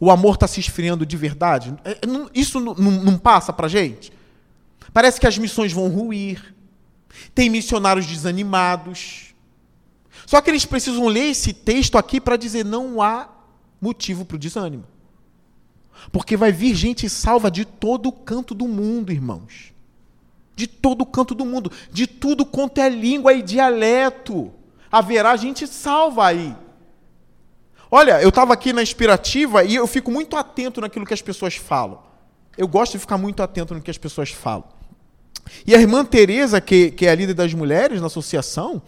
[0.00, 1.76] o amor está se esfriando de verdade?
[1.84, 1.98] É,
[2.34, 4.10] isso não passa para a gente?
[4.94, 6.54] Parece que as missões vão ruir.
[7.34, 9.34] Tem missionários desanimados.
[10.26, 13.28] Só que eles precisam ler esse texto aqui para dizer não há
[13.80, 14.84] motivo para o desânimo.
[16.12, 19.72] Porque vai vir gente salva de todo canto do mundo, irmãos.
[20.56, 21.70] De todo canto do mundo.
[21.90, 24.52] De tudo quanto é língua e dialeto.
[24.90, 26.54] Haverá gente salva aí.
[27.90, 31.56] Olha, eu estava aqui na inspirativa e eu fico muito atento naquilo que as pessoas
[31.56, 32.00] falam.
[32.56, 34.79] Eu gosto de ficar muito atento no que as pessoas falam.
[35.66, 38.82] E a irmã Teresa, que, que é a líder das mulheres na associação,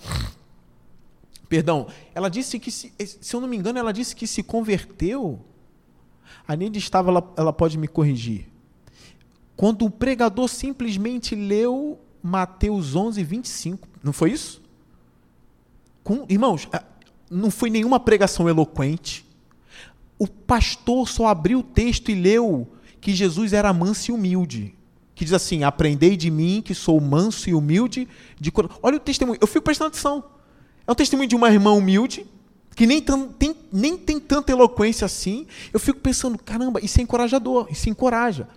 [1.48, 5.40] perdão, ela disse que, se, se eu não me engano, ela disse que se converteu.
[6.46, 8.46] A Nide estava, ela, ela pode me corrigir.
[9.56, 13.88] Quando o pregador simplesmente leu Mateus 11, 25.
[14.02, 14.62] Não foi isso?
[16.04, 16.68] Com, irmãos,
[17.28, 19.26] não foi nenhuma pregação eloquente.
[20.18, 22.68] O pastor só abriu o texto e leu
[23.00, 24.74] que Jesus era manso e humilde.
[25.22, 28.08] Que diz assim: Aprendei de mim, que sou manso e humilde
[28.40, 30.24] de Olha o testemunho, eu fico prestando atenção.
[30.84, 32.26] É um testemunho de uma irmã humilde,
[32.74, 35.46] que nem, tem, nem tem tanta eloquência assim.
[35.72, 38.48] Eu fico pensando: caramba, isso é encorajador, isso encoraja.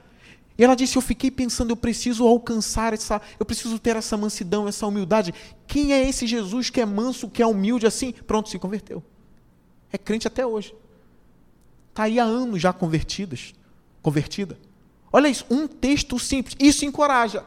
[0.58, 4.68] E ela disse: Eu fiquei pensando, eu preciso alcançar essa, eu preciso ter essa mansidão,
[4.68, 5.36] essa humildade.
[5.68, 8.12] Quem é esse Jesus que é manso, que é humilde assim?
[8.12, 9.04] Pronto, se converteu.
[9.94, 10.74] É crente até hoje.
[11.92, 13.54] Está aí há anos já convertidas,
[14.02, 14.58] convertida.
[15.16, 16.56] Olha isso, um texto simples.
[16.60, 17.46] Isso encoraja.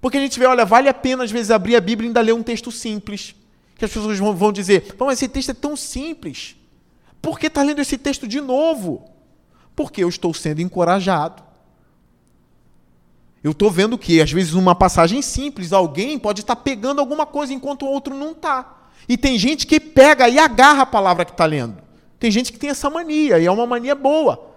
[0.00, 2.20] Porque a gente vê, olha, vale a pena às vezes abrir a Bíblia e ainda
[2.20, 3.34] ler um texto simples.
[3.76, 6.56] Que as pessoas vão, dizer, mas esse texto é tão simples.
[7.22, 9.08] Por que está lendo esse texto de novo?
[9.74, 11.48] Porque eu estou sendo encorajado
[13.42, 17.52] eu estou vendo que, às vezes, uma passagem simples, alguém pode estar pegando alguma coisa
[17.52, 18.90] enquanto o outro não está.
[19.08, 21.78] E tem gente que pega e agarra a palavra que está lendo.
[22.18, 24.54] Tem gente que tem essa mania, e é uma mania boa.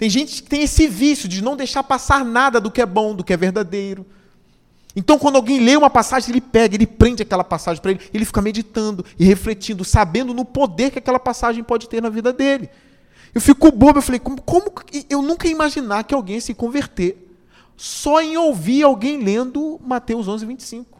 [0.00, 3.14] Tem gente que tem esse vício de não deixar passar nada do que é bom,
[3.14, 4.06] do que é verdadeiro.
[4.96, 8.24] Então, quando alguém lê uma passagem, ele pega, ele prende aquela passagem para ele, ele
[8.24, 12.70] fica meditando e refletindo, sabendo no poder que aquela passagem pode ter na vida dele.
[13.34, 14.72] Eu fico bobo, eu falei, como, como
[15.10, 17.36] eu nunca ia imaginar que alguém se converter
[17.76, 20.98] só em ouvir alguém lendo Mateus 11, 25.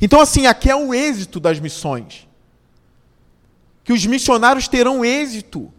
[0.00, 2.26] Então, assim, aqui é o êxito das missões.
[3.84, 5.70] Que os missionários terão êxito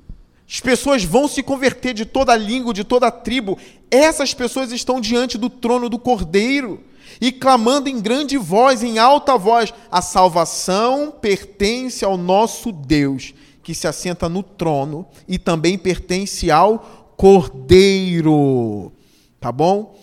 [0.51, 3.55] As pessoas vão se converter de toda língua, de toda tribo.
[3.91, 6.83] Essas pessoas estão diante do trono do Cordeiro
[7.21, 13.75] e clamando em grande voz, em alta voz: a salvação pertence ao nosso Deus, que
[13.75, 18.91] se assenta no trono, e também pertence ao Cordeiro.
[19.39, 19.95] Tá bom?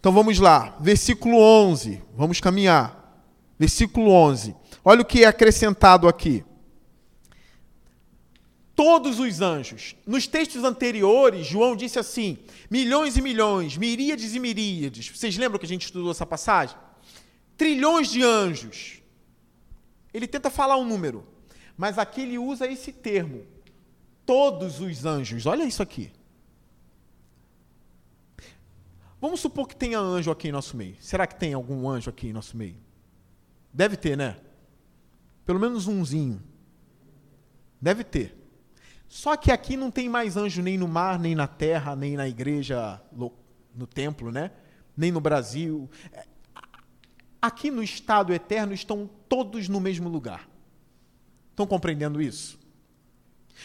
[0.00, 2.02] Então vamos lá, versículo 11.
[2.16, 3.22] Vamos caminhar.
[3.56, 4.56] Versículo 11.
[4.84, 6.44] Olha o que é acrescentado aqui.
[8.74, 9.94] Todos os anjos.
[10.06, 12.38] Nos textos anteriores, João disse assim:
[12.70, 15.08] milhões e milhões, miríades e miríades.
[15.08, 16.76] Vocês lembram que a gente estudou essa passagem?
[17.56, 19.02] Trilhões de anjos.
[20.12, 21.26] Ele tenta falar um número,
[21.76, 23.46] mas aqui ele usa esse termo:
[24.24, 25.44] todos os anjos.
[25.46, 26.10] Olha isso aqui.
[29.20, 30.96] Vamos supor que tenha anjo aqui em nosso meio.
[30.98, 32.76] Será que tem algum anjo aqui em nosso meio?
[33.72, 34.36] Deve ter, né?
[35.46, 36.42] Pelo menos umzinho.
[37.80, 38.41] Deve ter.
[39.12, 42.26] Só que aqui não tem mais anjo nem no mar, nem na terra, nem na
[42.26, 44.50] igreja, no templo, né?
[44.96, 45.86] Nem no Brasil.
[47.40, 50.48] Aqui no estado eterno estão todos no mesmo lugar.
[51.50, 52.58] Estão compreendendo isso?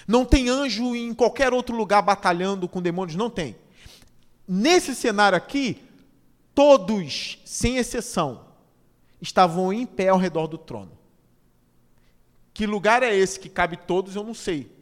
[0.06, 3.56] Não tem anjo em qualquer outro lugar batalhando com demônios, não tem.
[4.46, 5.82] Nesse cenário aqui,
[6.54, 8.50] todos, sem exceção,
[9.22, 10.92] estavam em pé ao redor do trono.
[12.54, 14.76] Que lugar é esse que cabe todos, eu não sei.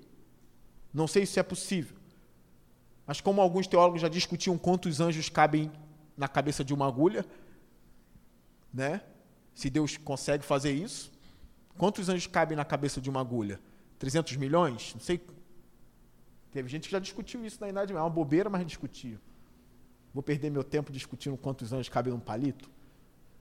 [0.95, 1.97] Não sei se é possível.
[3.05, 5.69] Mas como alguns teólogos já discutiam quantos anjos cabem
[6.15, 7.25] na cabeça de uma agulha,
[8.73, 9.01] né?
[9.53, 11.11] Se Deus consegue fazer isso,
[11.77, 13.59] quantos anjos cabem na cabeça de uma agulha?
[13.99, 14.93] 300 milhões?
[14.93, 15.21] Não sei.
[16.49, 19.19] Teve gente que já discutiu isso na idade, é uma bobeira, mas discutiu.
[20.13, 22.69] Vou perder meu tempo discutindo quantos anjos cabem num palito.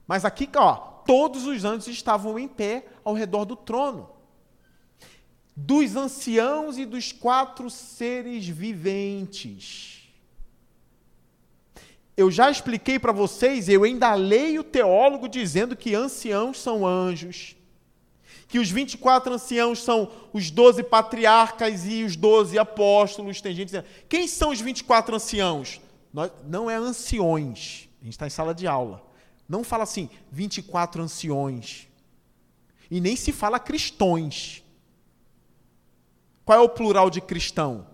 [0.05, 4.14] Mas aqui, ó, todos os anjos estavam em pé ao redor do trono
[5.55, 10.03] dos anciãos e dos quatro seres viventes.
[12.17, 17.55] Eu já expliquei para vocês, eu ainda leio o teólogo dizendo que anciãos são anjos,
[18.47, 23.41] que os 24 anciãos são os 12 patriarcas e os 12 apóstolos.
[23.41, 25.81] Tem gente dizendo, quem são os 24 anciãos?
[26.47, 29.03] não é anciões, a gente está em sala de aula.
[29.49, 31.87] Não fala assim, 24 anciões.
[32.89, 34.63] E nem se fala cristões.
[36.45, 37.87] Qual é o plural de cristão?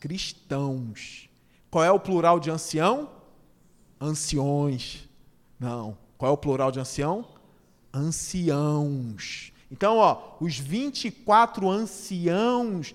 [0.00, 1.30] Cristãos.
[1.70, 3.08] Qual é o plural de ancião?
[4.00, 5.08] Anciões.
[5.58, 5.96] Não.
[6.18, 7.24] Qual é o plural de ancião?
[7.94, 9.52] Anciãos.
[9.70, 12.94] Então, ó, os 24 anciãos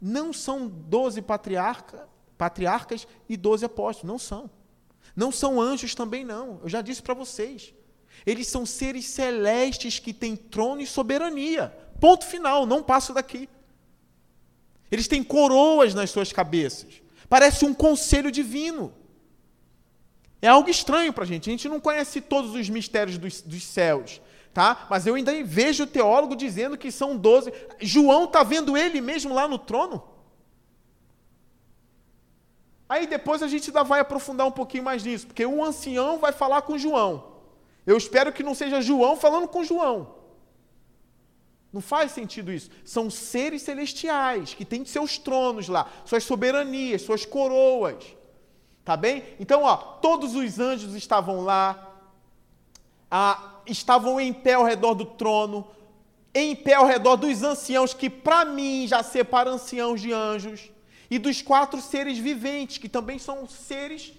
[0.00, 4.10] não são 12 patriarca, patriarcas e 12 apóstolos.
[4.10, 4.50] Não são.
[5.14, 6.60] Não são anjos também, não.
[6.62, 7.72] Eu já disse para vocês.
[8.24, 11.85] Eles são seres celestes que têm trono e soberania.
[12.00, 13.48] Ponto final, não passo daqui.
[14.90, 17.02] Eles têm coroas nas suas cabeças.
[17.28, 18.92] Parece um conselho divino.
[20.40, 21.48] É algo estranho para a gente.
[21.48, 24.20] A gente não conhece todos os mistérios dos, dos céus.
[24.52, 24.86] Tá?
[24.88, 27.52] Mas eu ainda vejo o teólogo dizendo que são doze.
[27.80, 30.02] João está vendo ele mesmo lá no trono.
[32.88, 36.32] Aí depois a gente ainda vai aprofundar um pouquinho mais nisso, porque um ancião vai
[36.32, 37.34] falar com João.
[37.84, 40.14] Eu espero que não seja João falando com João.
[41.76, 42.70] Não faz sentido isso.
[42.86, 48.02] São seres celestiais que têm seus tronos lá, suas soberanias, suas coroas.
[48.82, 49.22] Tá bem?
[49.38, 52.00] Então, ó, todos os anjos estavam lá,
[53.66, 55.68] estavam em pé ao redor do trono,
[56.34, 60.70] em pé ao redor dos anciãos, que para mim já separa anciãos de anjos,
[61.10, 64.14] e dos quatro seres viventes, que também são seres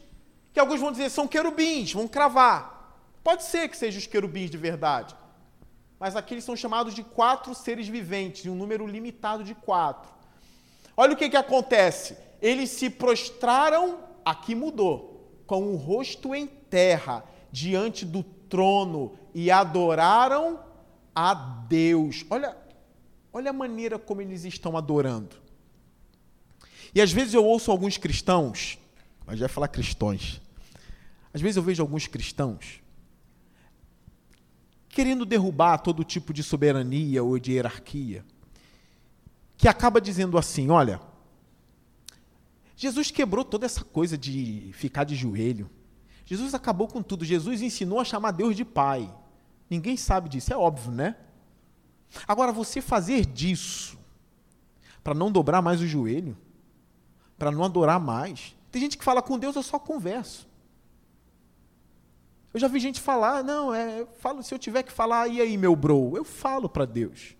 [0.54, 3.02] que alguns vão dizer são querubins, vão cravar.
[3.24, 5.15] Pode ser que sejam os querubins de verdade
[6.00, 10.12] mas aqui eles são chamados de quatro seres viventes, um número limitado de quatro.
[10.96, 12.18] Olha o que, que acontece.
[12.42, 20.60] Eles se prostraram, aqui mudou, com o rosto em terra, diante do trono, e adoraram
[21.16, 22.26] a Deus.
[22.30, 22.56] Olha,
[23.34, 25.36] olha a maneira como eles estão adorando.
[26.94, 28.78] E às vezes eu ouço alguns cristãos,
[29.26, 30.42] mas já falar cristãos.
[31.34, 32.82] Às vezes eu vejo alguns cristãos
[34.98, 38.25] querendo derrubar todo tipo de soberania ou de hierarquia,
[39.56, 41.00] que acaba dizendo assim: olha,
[42.75, 45.69] Jesus quebrou toda essa coisa de ficar de joelho.
[46.25, 47.23] Jesus acabou com tudo.
[47.23, 49.08] Jesus ensinou a chamar Deus de Pai.
[49.69, 51.15] Ninguém sabe disso, é óbvio, né?
[52.27, 54.00] Agora, você fazer disso
[55.04, 56.35] para não dobrar mais o joelho,
[57.37, 58.56] para não adorar mais.
[58.71, 60.48] Tem gente que fala com Deus, eu só converso.
[62.54, 65.58] Eu já vi gente falar, não, é, falo, se eu tiver que falar, e aí,
[65.58, 66.15] meu bro?
[66.15, 67.35] Eu falo para Deus.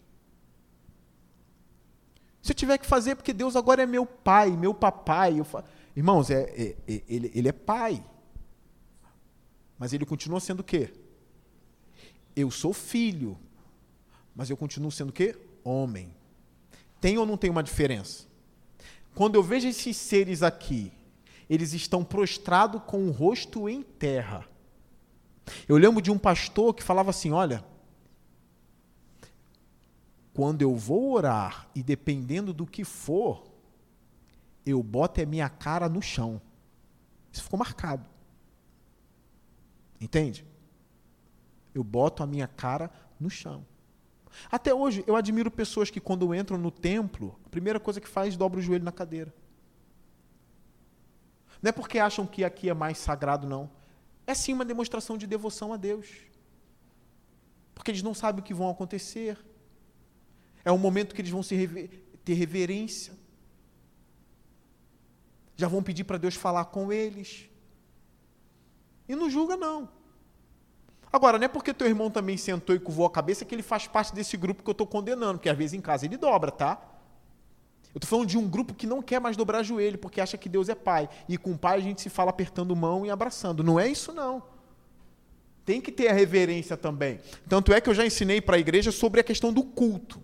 [2.42, 5.36] Se eu tiver que fazer, porque Deus agora é meu pai, meu papai.
[5.96, 8.04] Irmãos, é, é, é, ele, ele é pai.
[9.78, 10.94] Mas ele continua sendo o quê?
[12.36, 13.38] Eu sou filho.
[14.36, 15.36] Mas eu continuo sendo o quê?
[15.64, 16.14] Homem.
[17.02, 18.26] Tem ou não tem uma diferença?
[19.14, 20.92] Quando eu vejo esses seres aqui,
[21.50, 24.48] eles estão prostrados com o rosto em terra.
[25.68, 27.64] Eu lembro de um pastor que falava assim: olha,
[30.34, 33.44] quando eu vou orar e dependendo do que for,
[34.66, 36.42] eu boto a minha cara no chão.
[37.32, 38.06] Isso ficou marcado.
[40.00, 40.46] Entende?
[41.74, 43.66] Eu boto a minha cara no chão.
[44.52, 48.34] Até hoje, eu admiro pessoas que, quando entram no templo, a primeira coisa que faz
[48.34, 49.34] é dobra o joelho na cadeira.
[51.62, 53.70] Não é porque acham que aqui é mais sagrado, não.
[54.28, 56.10] É sim uma demonstração de devoção a Deus.
[57.74, 59.38] Porque eles não sabem o que vão acontecer.
[60.66, 63.14] É um momento que eles vão rever, ter reverência.
[65.56, 67.50] Já vão pedir para Deus falar com eles.
[69.08, 69.90] E não julga, não.
[71.12, 73.88] Agora, não é porque teu irmão também sentou e curvou a cabeça que ele faz
[73.88, 76.97] parte desse grupo que eu estou condenando, porque às vezes em casa ele dobra, tá?
[77.98, 80.48] Eu estou falando de um grupo que não quer mais dobrar joelho, porque acha que
[80.48, 81.10] Deus é pai.
[81.28, 83.64] E com o pai a gente se fala apertando mão e abraçando.
[83.64, 84.44] Não é isso, não.
[85.66, 87.20] Tem que ter a reverência também.
[87.50, 90.24] Tanto é que eu já ensinei para a igreja sobre a questão do culto.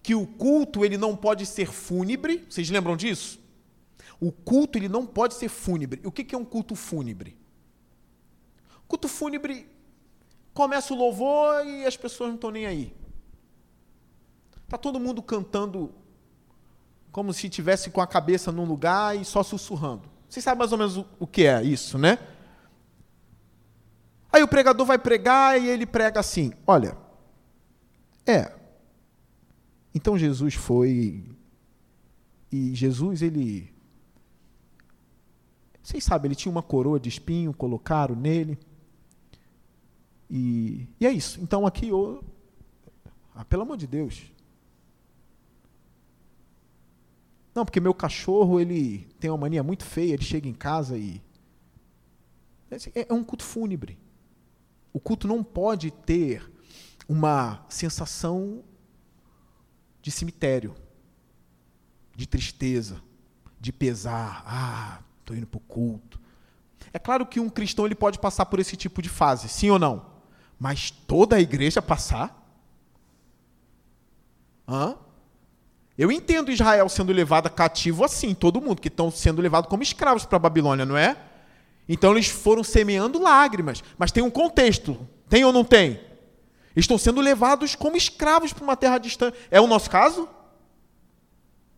[0.00, 2.46] Que o culto ele não pode ser fúnebre.
[2.48, 3.40] Vocês lembram disso?
[4.20, 6.00] O culto ele não pode ser fúnebre.
[6.04, 7.36] O que é um culto fúnebre?
[8.86, 9.66] Culto fúnebre,
[10.54, 12.94] começa o louvor e as pessoas não estão nem aí.
[14.66, 15.92] Está todo mundo cantando
[17.10, 20.08] como se tivesse com a cabeça num lugar e só sussurrando.
[20.28, 22.18] Vocês sabem mais ou menos o que é isso, né?
[24.32, 26.96] Aí o pregador vai pregar e ele prega assim: olha,
[28.26, 28.54] é.
[29.94, 31.24] Então Jesus foi.
[32.52, 33.72] E Jesus, ele.
[35.82, 38.56] Vocês sabem, ele tinha uma coroa de espinho, colocaram nele.
[40.30, 41.40] E, e é isso.
[41.40, 42.22] Então aqui, eu,
[43.34, 44.30] ah, pelo amor de Deus.
[47.54, 51.20] Não, porque meu cachorro ele tem uma mania muito feia, ele chega em casa e.
[52.94, 53.98] É, é um culto fúnebre.
[54.92, 56.48] O culto não pode ter
[57.08, 58.62] uma sensação
[60.00, 60.74] de cemitério,
[62.14, 63.02] de tristeza,
[63.60, 64.42] de pesar.
[64.46, 66.20] Ah, estou indo para o culto.
[66.92, 69.78] É claro que um cristão ele pode passar por esse tipo de fase, sim ou
[69.78, 70.06] não?
[70.58, 72.36] Mas toda a igreja passar?
[74.66, 74.96] Hã?
[76.00, 80.24] Eu entendo Israel sendo levado cativo assim, todo mundo, que estão sendo levados como escravos
[80.24, 81.14] para a Babilônia, não é?
[81.86, 84.96] Então eles foram semeando lágrimas, mas tem um contexto,
[85.28, 86.00] tem ou não tem?
[86.74, 89.36] Estão sendo levados como escravos para uma terra distante.
[89.50, 90.26] É o nosso caso?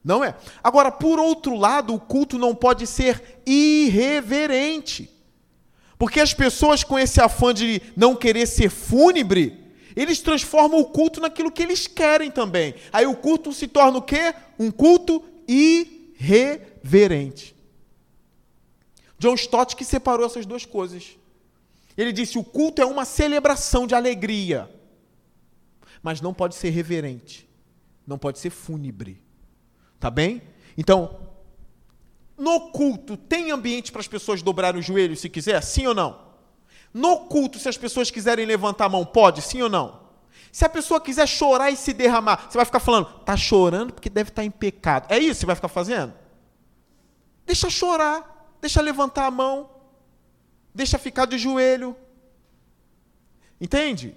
[0.05, 0.37] Não é.
[0.63, 5.11] Agora, por outro lado, o culto não pode ser irreverente.
[5.99, 9.62] Porque as pessoas com esse afã de não querer ser fúnebre,
[9.95, 12.75] eles transformam o culto naquilo que eles querem também.
[12.93, 14.35] Aí o culto se torna o quê?
[14.59, 17.55] Um culto irreverente.
[19.19, 21.17] John Stott que separou essas duas coisas.
[21.97, 24.71] Ele disse: o culto é uma celebração de alegria,
[26.03, 27.49] mas não pode ser reverente,
[28.07, 29.23] não pode ser fúnebre.
[30.01, 30.43] Tá bem?
[30.77, 31.21] Então,
[32.37, 35.63] no culto, tem ambiente para as pessoas dobrarem os joelhos se quiser?
[35.63, 36.32] Sim ou não?
[36.93, 39.41] No culto, se as pessoas quiserem levantar a mão, pode?
[39.41, 40.03] Sim ou não?
[40.51, 44.11] Se a pessoa quiser chorar e se derramar, você vai ficar falando, está chorando porque
[44.11, 45.07] deve estar em pecado.
[45.09, 46.13] É isso que você vai ficar fazendo?
[47.47, 49.71] Deixa chorar, deixa levantar a mão,
[50.75, 51.97] deixa ficar de joelho.
[53.59, 54.15] Entende?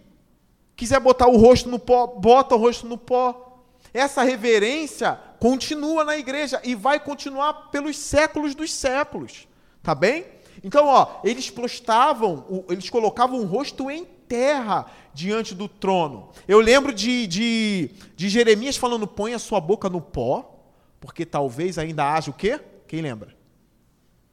[0.75, 3.63] Quiser botar o rosto no pó, bota o rosto no pó.
[3.93, 9.47] Essa reverência continua na igreja e vai continuar pelos séculos dos séculos.
[9.81, 10.25] Tá bem?
[10.65, 16.31] Então, ó, eles prostavam, eles colocavam o rosto em terra diante do trono.
[16.47, 20.59] Eu lembro de, de, de Jeremias falando: põe a sua boca no pó,
[20.99, 22.59] porque talvez ainda haja o quê?
[22.87, 23.37] Quem lembra?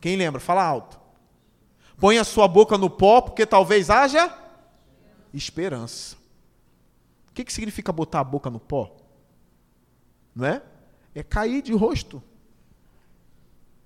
[0.00, 0.40] Quem lembra?
[0.40, 0.98] Fala alto.
[1.98, 4.34] Põe a sua boca no pó, porque talvez haja
[5.34, 6.16] esperança.
[7.28, 8.96] O que, que significa botar a boca no pó?
[10.34, 10.62] Não é?
[11.14, 12.22] é cair de rosto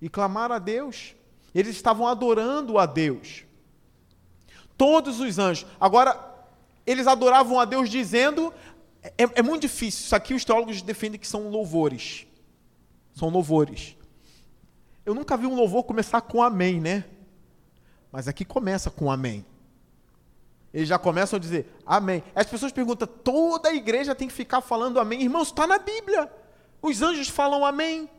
[0.01, 1.13] e clamar a Deus.
[1.53, 3.43] Eles estavam adorando a Deus.
[4.77, 5.65] Todos os anjos.
[5.79, 6.19] Agora,
[6.85, 8.53] eles adoravam a Deus dizendo.
[9.01, 10.05] É, é muito difícil.
[10.05, 12.27] Isso aqui os teólogos defendem que são louvores.
[13.13, 13.95] São louvores.
[15.05, 17.05] Eu nunca vi um louvor começar com amém, né?
[18.11, 19.45] Mas aqui começa com amém.
[20.73, 22.23] Eles já começam a dizer amém.
[22.35, 25.21] As pessoas perguntam: toda a igreja tem que ficar falando amém?
[25.21, 26.31] Irmãos, está na Bíblia.
[26.81, 28.09] Os anjos falam amém.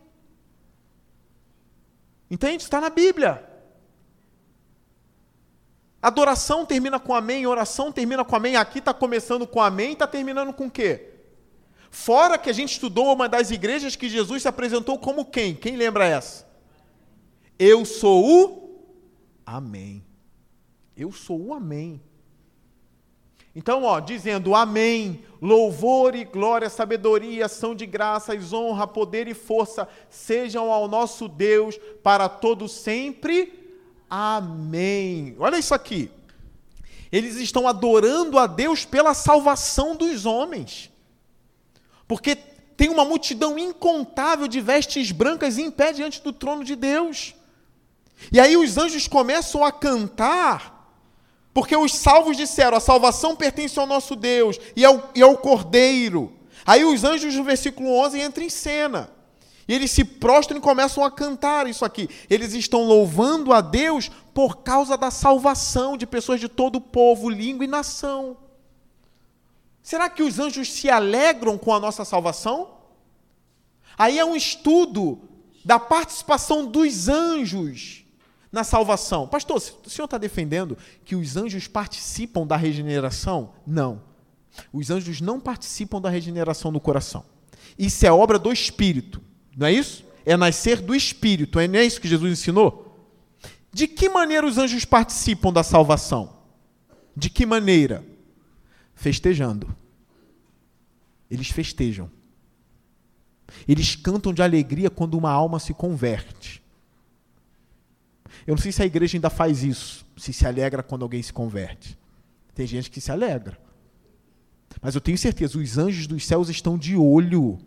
[2.31, 2.62] Entende?
[2.62, 3.45] Está na Bíblia.
[6.01, 8.57] Adoração termina com amém, oração termina com amém.
[8.57, 11.14] Aqui está começando com amém, está terminando com o quê?
[11.91, 15.55] Fora que a gente estudou uma das igrejas que Jesus se apresentou como quem?
[15.55, 16.47] Quem lembra essa?
[17.59, 18.68] Eu sou o
[19.45, 20.05] Amém.
[20.97, 22.01] Eu sou o Amém.
[23.55, 29.88] Então, ó, dizendo amém, louvor e glória, sabedoria, ação de graças, honra, poder e força
[30.09, 33.53] sejam ao nosso Deus para todo sempre.
[34.09, 35.34] Amém.
[35.38, 36.11] Olha isso aqui.
[37.11, 40.90] Eles estão adorando a Deus pela salvação dos homens.
[42.07, 42.36] Porque
[42.76, 47.34] tem uma multidão incontável de vestes brancas em pé diante do trono de Deus.
[48.30, 50.78] E aí os anjos começam a cantar
[51.53, 56.32] porque os salvos disseram: a salvação pertence ao nosso Deus e ao, e ao Cordeiro.
[56.64, 59.11] Aí os anjos no versículo 11 entram em cena.
[59.66, 62.09] E eles se prostram e começam a cantar isso aqui.
[62.30, 67.28] Eles estão louvando a Deus por causa da salvação de pessoas de todo o povo,
[67.28, 68.36] língua e nação.
[69.82, 72.78] Será que os anjos se alegram com a nossa salvação?
[73.96, 75.20] Aí é um estudo
[75.64, 78.05] da participação dos anjos
[78.51, 79.26] na salvação.
[79.26, 83.53] Pastor, o senhor está defendendo que os anjos participam da regeneração?
[83.66, 84.03] Não.
[84.72, 87.24] Os anjos não participam da regeneração do coração.
[87.78, 89.20] Isso é obra do Espírito,
[89.57, 90.05] não é isso?
[90.24, 92.84] É nascer do Espírito, é, não é isso que Jesus ensinou?
[93.72, 96.36] De que maneira os anjos participam da salvação?
[97.14, 98.05] De que maneira?
[98.94, 99.74] Festejando.
[101.30, 102.11] Eles festejam.
[103.66, 106.58] Eles cantam de alegria quando uma alma se converte.
[108.49, 111.30] Eu não sei se a igreja ainda faz isso, se se alegra quando alguém se
[111.30, 111.99] converte.
[112.55, 113.61] Tem gente que se alegra.
[114.80, 117.59] Mas eu tenho certeza, os anjos dos céus estão de olho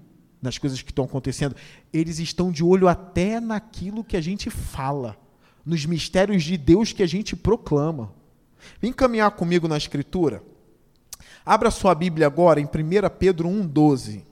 [0.41, 1.55] nas coisas que estão acontecendo.
[1.93, 5.15] Eles estão de olho até naquilo que a gente fala,
[5.63, 8.11] nos mistérios de Deus que a gente proclama.
[8.81, 10.41] Vem caminhar comigo na Escritura.
[11.45, 12.69] Abra sua Bíblia agora em 1
[13.19, 14.23] Pedro 1,12.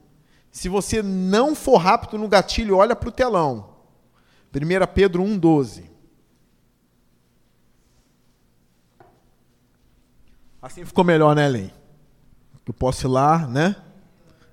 [0.50, 3.76] Se você não for rápido no gatilho, olha para o telão.
[4.52, 5.89] 1 Pedro 1,12.
[10.62, 11.70] Assim ficou melhor, né, Len?
[12.66, 13.74] Eu posso ir lá, né?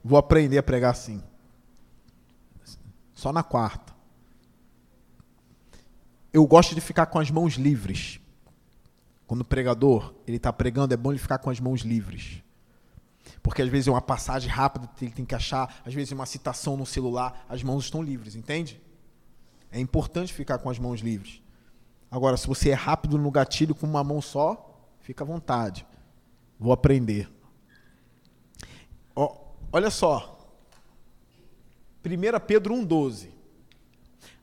[0.04, 1.22] Vou aprender a pregar assim.
[3.14, 3.94] Só na quarta.
[6.32, 8.20] Eu gosto de ficar com as mãos livres.
[9.26, 12.42] Quando o pregador ele está pregando, é bom ele ficar com as mãos livres.
[13.44, 16.26] Porque às vezes é uma passagem rápida, ele tem que achar, às vezes é uma
[16.26, 18.82] citação no celular, as mãos estão livres, entende?
[19.72, 21.42] É importante ficar com as mãos livres.
[22.10, 25.86] Agora, se você é rápido no gatilho com uma mão só, fica à vontade.
[26.60, 27.30] Vou aprender.
[29.72, 30.38] olha só.
[32.06, 33.30] 1 Pedro 1,12.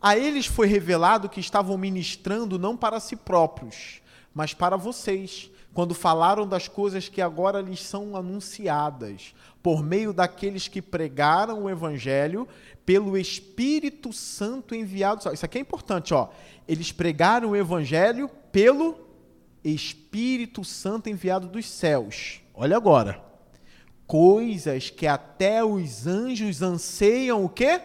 [0.01, 4.03] A eles foi revelado que estavam ministrando não para si próprios,
[4.35, 10.69] mas para vocês, quando falaram das coisas que agora lhes são anunciadas, por meio daqueles
[10.69, 12.47] que pregaram o Evangelho
[12.85, 15.33] pelo Espírito Santo enviado.
[15.33, 16.29] Isso aqui é importante, ó.
[16.69, 19.05] Eles pregaram o Evangelho pelo
[19.65, 22.41] Espírito Santo enviado dos céus.
[22.53, 23.25] Olha agora.
[24.07, 27.81] Coisas que até os anjos anseiam o quê?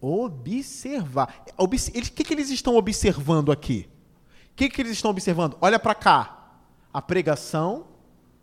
[0.00, 1.44] Observar.
[1.56, 3.88] O que, que eles estão observando aqui?
[4.50, 5.56] O que, que eles estão observando?
[5.60, 6.58] Olha para cá.
[6.92, 7.86] A pregação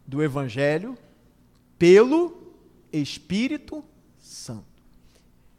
[0.08, 0.98] do Evangelho
[1.78, 2.54] pelo
[2.92, 3.84] Espírito
[4.18, 4.64] Santo.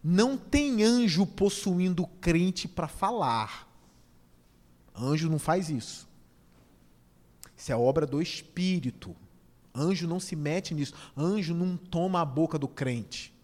[0.03, 3.69] Não tem anjo possuindo crente para falar.
[4.95, 6.09] Anjo não faz isso.
[7.57, 9.15] Isso é obra do Espírito.
[9.75, 10.95] Anjo não se mete nisso.
[11.17, 13.35] Anjo não toma a boca do crente.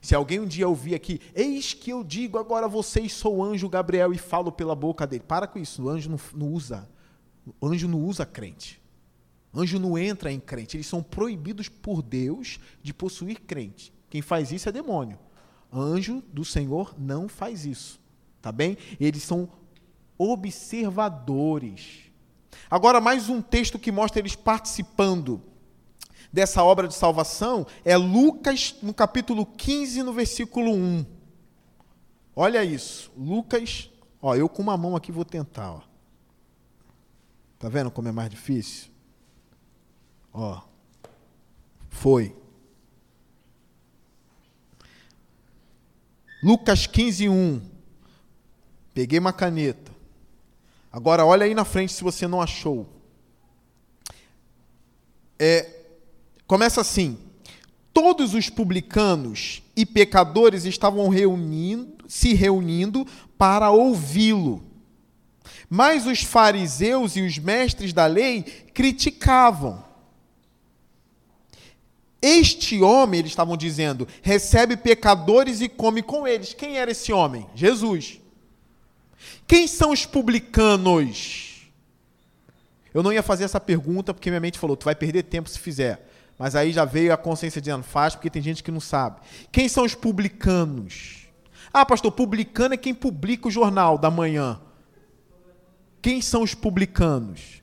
[0.00, 3.68] Se alguém um dia ouvir aqui, eis que eu digo agora vocês sou o anjo
[3.68, 5.24] Gabriel e falo pela boca dele.
[5.26, 6.88] Para com isso, o anjo não, não usa.
[7.60, 8.80] O anjo não usa crente.
[9.52, 10.76] O anjo não entra em crente.
[10.76, 13.92] Eles são proibidos por Deus de possuir crente.
[14.10, 15.18] Quem faz isso é demônio.
[15.72, 18.00] Anjo do Senhor não faz isso.
[18.42, 18.76] Tá bem?
[19.00, 19.48] Eles são
[20.18, 22.05] observadores.
[22.70, 25.42] Agora, mais um texto que mostra eles participando
[26.32, 31.06] dessa obra de salvação é Lucas, no capítulo 15, no versículo 1.
[32.34, 33.10] Olha isso.
[33.16, 33.90] Lucas,
[34.20, 35.80] ó, eu com uma mão aqui vou tentar, ó.
[37.58, 38.90] Tá vendo como é mais difícil?
[40.32, 40.60] Ó.
[41.88, 42.36] Foi.
[46.42, 47.62] Lucas 15, 1.
[48.92, 49.95] Peguei uma caneta.
[50.96, 52.88] Agora, olha aí na frente se você não achou.
[55.38, 55.68] É,
[56.46, 57.18] começa assim:
[57.92, 64.64] todos os publicanos e pecadores estavam reunindo, se reunindo para ouvi-lo.
[65.68, 68.42] Mas os fariseus e os mestres da lei
[68.72, 69.84] criticavam.
[72.22, 76.54] Este homem, eles estavam dizendo, recebe pecadores e come com eles.
[76.54, 77.46] Quem era esse homem?
[77.54, 78.18] Jesus.
[79.46, 81.70] Quem são os publicanos?
[82.92, 85.58] Eu não ia fazer essa pergunta porque minha mente falou: tu vai perder tempo se
[85.58, 86.08] fizer.
[86.38, 89.20] Mas aí já veio a consciência dizendo: faz porque tem gente que não sabe.
[89.52, 91.26] Quem são os publicanos?
[91.72, 94.60] Ah, pastor, publicano é quem publica o jornal da manhã.
[96.00, 97.62] Quem são os publicanos?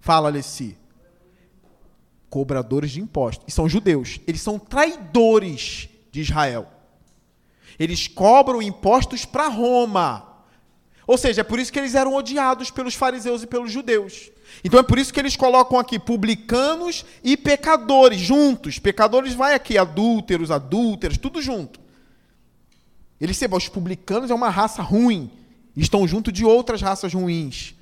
[0.00, 0.76] Fala, Alessi.
[2.30, 3.44] Cobradores de impostos.
[3.46, 4.20] E são judeus.
[4.26, 6.68] Eles são traidores de Israel.
[7.78, 10.35] Eles cobram impostos para Roma.
[11.06, 14.30] Ou seja, é por isso que eles eram odiados pelos fariseus e pelos judeus.
[14.64, 18.78] Então é por isso que eles colocam aqui publicanos e pecadores juntos.
[18.78, 21.78] Pecadores vai aqui, adúlteros, adúlteras, tudo junto.
[23.20, 25.30] Eles sabem, os publicanos é uma raça ruim.
[25.76, 27.74] Estão junto de outras raças ruins.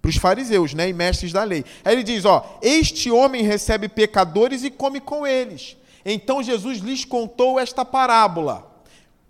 [0.00, 1.64] Para os fariseus né, e mestres da lei.
[1.84, 5.76] Aí ele diz: ó, este homem recebe pecadores e come com eles.
[6.04, 8.69] Então Jesus lhes contou esta parábola.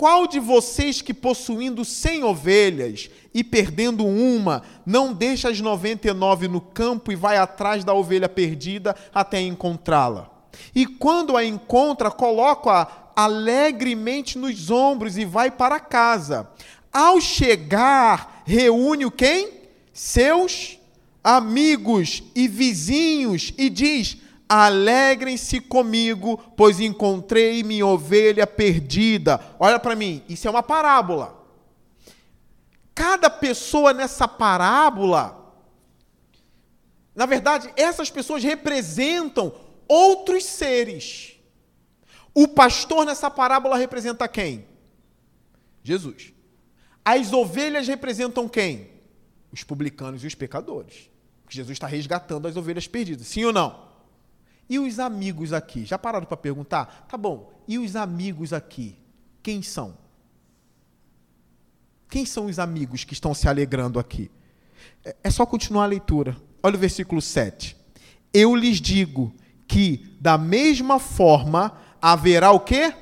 [0.01, 6.13] Qual de vocês que possuindo cem ovelhas e perdendo uma, não deixa as noventa e
[6.15, 10.31] nove no campo e vai atrás da ovelha perdida até encontrá-la?
[10.75, 16.49] E quando a encontra, coloca-a alegremente nos ombros e vai para casa.
[16.91, 19.51] Ao chegar, reúne o quem?
[19.93, 20.79] Seus
[21.23, 24.17] amigos e vizinhos e diz:
[24.53, 29.41] Alegrem-se comigo, pois encontrei minha ovelha perdida.
[29.61, 31.47] Olha para mim, isso é uma parábola.
[32.93, 35.55] Cada pessoa nessa parábola,
[37.15, 39.55] na verdade, essas pessoas representam
[39.87, 41.37] outros seres.
[42.35, 44.67] O pastor nessa parábola representa quem?
[45.85, 46.33] Jesus.
[47.05, 48.91] As ovelhas representam quem?
[49.53, 51.09] Os publicanos e os pecadores.
[51.49, 53.29] Jesus está resgatando as ovelhas perdidas.
[53.29, 53.90] Sim ou não?
[54.71, 55.85] E os amigos aqui?
[55.85, 57.07] Já pararam para perguntar?
[57.09, 58.97] Tá bom, e os amigos aqui?
[59.43, 59.99] Quem são?
[62.09, 64.31] Quem são os amigos que estão se alegrando aqui?
[65.05, 66.37] É, é só continuar a leitura.
[66.63, 67.77] Olha o versículo 7.
[68.33, 69.35] Eu lhes digo
[69.67, 72.95] que, da mesma forma, haverá o quê?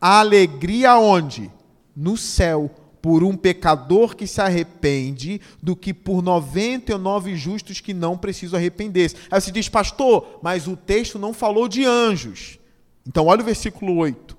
[0.00, 1.50] A alegria onde?
[1.94, 2.70] No céu
[3.04, 9.16] por um pecador que se arrepende do que por 99 justos que não precisam arrepender-se.
[9.30, 12.58] Aí você diz, pastor, mas o texto não falou de anjos.
[13.06, 14.34] Então, olha o versículo 8.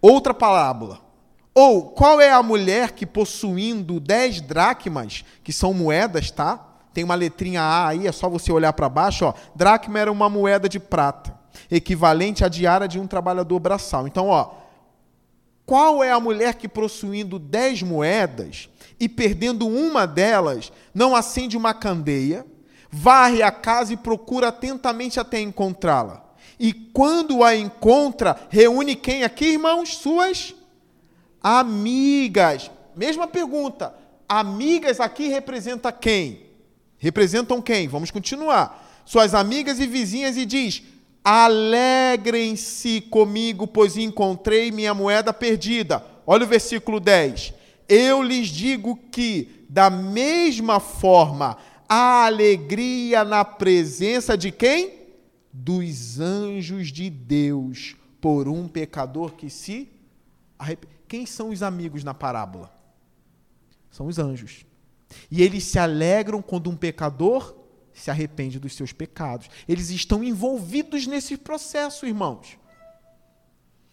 [0.00, 1.02] Outra parábola.
[1.54, 6.78] Ou, qual é a mulher que possuindo 10 dracmas, que são moedas, tá?
[6.94, 9.34] Tem uma letrinha A aí, é só você olhar para baixo, ó.
[9.54, 11.38] Dracma era uma moeda de prata,
[11.70, 14.06] equivalente à diária de um trabalhador braçal.
[14.06, 14.64] Então, ó,
[15.66, 18.68] qual é a mulher que, possuindo dez moedas
[19.00, 22.46] e perdendo uma delas, não acende uma candeia,
[22.88, 26.24] varre a casa e procura atentamente até encontrá-la?
[26.58, 29.96] E quando a encontra, reúne quem aqui, irmãos?
[29.96, 30.54] Suas
[31.42, 32.70] amigas.
[32.94, 33.92] Mesma pergunta.
[34.28, 36.46] Amigas aqui representa quem?
[36.96, 37.88] Representam quem?
[37.88, 39.02] Vamos continuar.
[39.04, 40.82] Suas amigas e vizinhas e diz:
[41.28, 46.00] Alegrem-se comigo, pois encontrei minha moeda perdida.
[46.24, 47.52] Olha o versículo 10.
[47.88, 51.58] Eu lhes digo que, da mesma forma,
[51.88, 54.92] a alegria na presença de quem?
[55.52, 59.88] Dos anjos de Deus, por um pecador que se
[60.56, 60.94] arrepende.
[61.08, 62.72] Quem são os amigos na parábola?
[63.90, 64.64] São os anjos.
[65.28, 67.65] E eles se alegram quando um pecador
[67.96, 69.48] se arrepende dos seus pecados.
[69.66, 72.58] Eles estão envolvidos nesse processo, irmãos.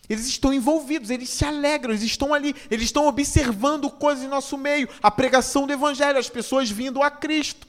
[0.10, 4.58] Eles estão envolvidos, eles se alegram, eles estão ali, eles estão observando coisas em nosso
[4.58, 7.66] meio, a pregação do Evangelho, as pessoas vindo a Cristo.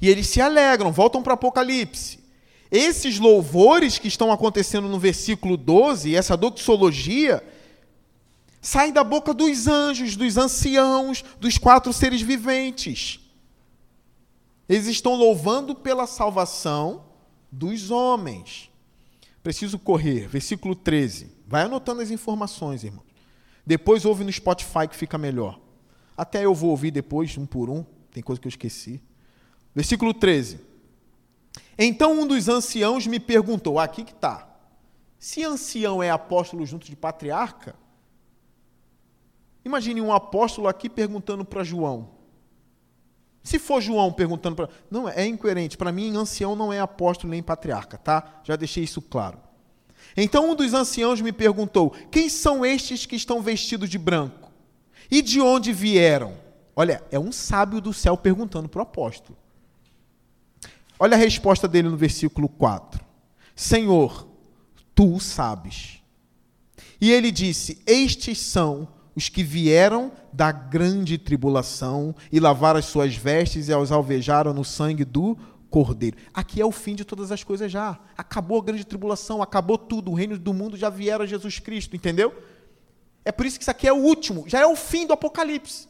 [0.00, 2.18] E eles se alegram, voltam para o Apocalipse.
[2.70, 7.42] Esses louvores que estão acontecendo no versículo 12, essa doxologia,
[8.60, 13.20] saem da boca dos anjos, dos anciãos, dos quatro seres viventes.
[14.68, 17.04] Eles estão louvando pela salvação
[17.50, 18.70] dos homens.
[19.42, 20.28] Preciso correr.
[20.28, 21.32] Versículo 13.
[21.46, 23.02] Vai anotando as informações, irmão.
[23.64, 25.58] Depois ouve no Spotify que fica melhor.
[26.16, 27.84] Até eu vou ouvir depois, um por um.
[28.10, 29.00] Tem coisa que eu esqueci.
[29.74, 30.60] Versículo 13.
[31.78, 34.48] Então um dos anciãos me perguntou: aqui que está.
[35.18, 37.74] Se ancião é apóstolo junto de patriarca,
[39.64, 42.10] imagine um apóstolo aqui perguntando para João:
[43.48, 44.68] se for João perguntando para.
[44.90, 45.76] Não, é incoerente.
[45.76, 48.40] Para mim, ancião não é apóstolo nem patriarca, tá?
[48.44, 49.38] Já deixei isso claro.
[50.16, 54.52] Então um dos anciãos me perguntou: Quem são estes que estão vestidos de branco?
[55.10, 56.34] E de onde vieram?
[56.76, 59.36] Olha, é um sábio do céu perguntando para o apóstolo.
[60.98, 63.04] Olha a resposta dele no versículo 4.
[63.56, 64.28] Senhor,
[64.94, 66.02] tu o sabes.
[67.00, 68.88] E ele disse: Estes são
[69.18, 74.64] os que vieram da grande tribulação e lavaram as suas vestes e os alvejaram no
[74.64, 75.36] sangue do
[75.68, 76.16] Cordeiro.
[76.32, 77.98] Aqui é o fim de todas as coisas já.
[78.16, 80.12] Acabou a grande tribulação, acabou tudo.
[80.12, 82.32] O reino do mundo já vieram a Jesus Cristo, entendeu?
[83.24, 85.88] É por isso que isso aqui é o último, já é o fim do Apocalipse.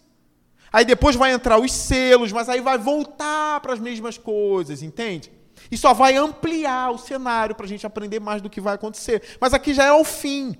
[0.73, 5.31] Aí depois vai entrar os selos, mas aí vai voltar para as mesmas coisas, entende?
[5.71, 9.23] E só vai ampliar o cenário para a gente aprender mais do que vai acontecer.
[9.39, 10.57] Mas aqui já é o fim.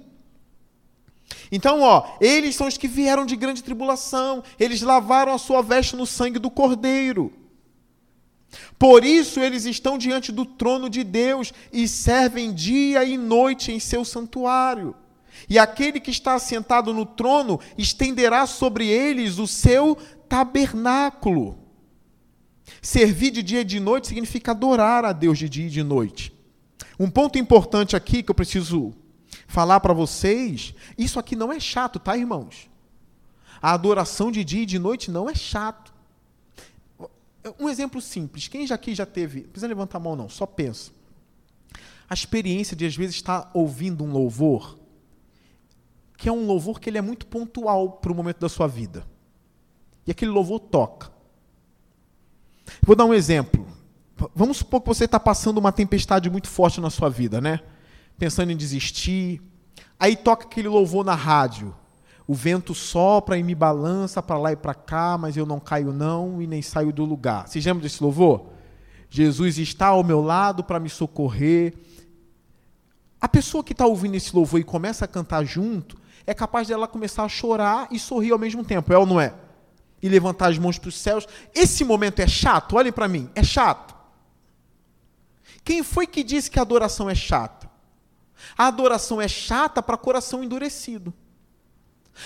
[1.51, 5.97] Então, ó, eles são os que vieram de grande tribulação, eles lavaram a sua veste
[5.97, 7.33] no sangue do Cordeiro.
[8.79, 13.81] Por isso eles estão diante do trono de Deus e servem dia e noite em
[13.81, 14.95] seu santuário.
[15.49, 19.97] E aquele que está assentado no trono estenderá sobre eles o seu
[20.29, 21.59] tabernáculo.
[22.81, 26.33] Servir de dia e de noite significa adorar a Deus de dia e de noite.
[26.99, 28.95] Um ponto importante aqui que eu preciso
[29.49, 32.71] falar para vocês, isso aqui não é chato, tá, irmãos?
[33.61, 35.93] A adoração de dia e de noite não é chato.
[37.59, 40.47] Um exemplo simples, quem já aqui já teve, não precisa levantar a mão não, só
[40.47, 40.93] pensa.
[42.09, 44.79] A experiência de às vezes estar ouvindo um louvor,
[46.17, 49.07] que é um louvor que ele é muito pontual para o momento da sua vida.
[50.07, 51.11] E aquele louvor toca.
[52.83, 53.67] Vou dar um exemplo.
[54.35, 57.61] Vamos supor que você está passando uma tempestade muito forte na sua vida, né?
[58.19, 59.41] Pensando em desistir.
[59.99, 61.75] Aí toca aquele louvor na rádio.
[62.27, 65.93] O vento sopra e me balança para lá e para cá, mas eu não caio
[65.93, 67.49] não e nem saio do lugar.
[67.49, 68.51] Vocês lembram desse louvor?
[69.09, 71.73] Jesus está ao meu lado para me socorrer.
[73.19, 75.97] A pessoa que está ouvindo esse louvor e começa a cantar junto,
[76.27, 79.33] é capaz dela começar a chorar e sorrir ao mesmo tempo, é ou não é?
[80.03, 81.27] E levantar as mãos para os céus.
[81.55, 83.97] Esse momento é chato, olhem para mim, é chato.
[85.65, 87.58] Quem foi que disse que a adoração é chata?
[88.57, 91.13] A adoração é chata para coração endurecido.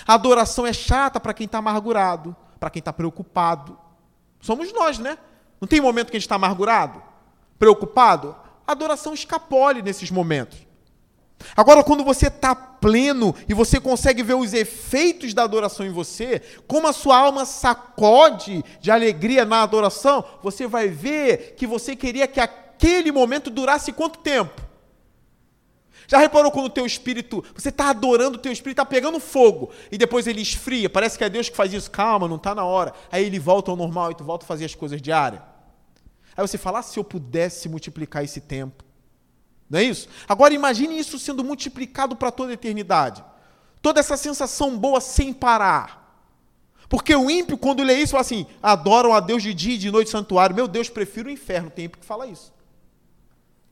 [0.06, 3.78] A adoração é chata para quem está amargurado, para quem está preocupado.
[4.40, 5.18] Somos nós, né?
[5.60, 7.02] Não tem momento que a gente está amargurado,
[7.58, 8.34] preocupado?
[8.66, 10.58] A adoração escapole nesses momentos.
[11.56, 16.40] Agora, quando você está pleno e você consegue ver os efeitos da adoração em você,
[16.66, 22.26] como a sua alma sacode de alegria na adoração, você vai ver que você queria
[22.26, 24.60] que aquele momento durasse quanto tempo?
[26.12, 29.70] Já reparou quando o teu espírito, você está adorando o teu espírito, está pegando fogo,
[29.90, 32.66] e depois ele esfria, parece que é Deus que faz isso, calma, não está na
[32.66, 32.92] hora.
[33.10, 35.40] Aí ele volta ao normal e tu volta a fazer as coisas diárias.
[36.36, 38.84] Aí você fala, ah, se eu pudesse multiplicar esse tempo.
[39.70, 40.06] Não é isso?
[40.28, 43.24] Agora imagine isso sendo multiplicado para toda a eternidade.
[43.80, 46.28] Toda essa sensação boa sem parar.
[46.90, 49.90] Porque o ímpio, quando lê isso, fala assim: adoram a Deus de dia e de
[49.90, 50.54] noite santuário.
[50.54, 51.70] Meu Deus, prefiro o inferno.
[51.70, 52.52] Tem ímpio que fala isso.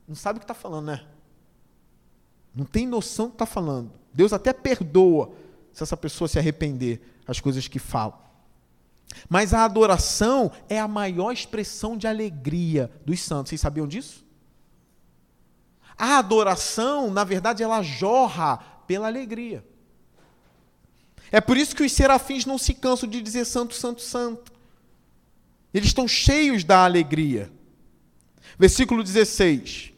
[0.08, 1.04] Não sabe o que está falando, né?
[2.54, 3.92] Não tem noção do que está falando.
[4.12, 5.32] Deus até perdoa
[5.72, 8.18] se essa pessoa se arrepender as coisas que fala.
[9.28, 13.50] Mas a adoração é a maior expressão de alegria dos santos.
[13.50, 14.24] Vocês sabiam disso?
[15.96, 19.64] A adoração, na verdade, ela jorra pela alegria.
[21.30, 24.50] É por isso que os serafins não se cansam de dizer santo, santo, santo.
[25.72, 27.52] Eles estão cheios da alegria.
[28.58, 29.89] Versículo 16.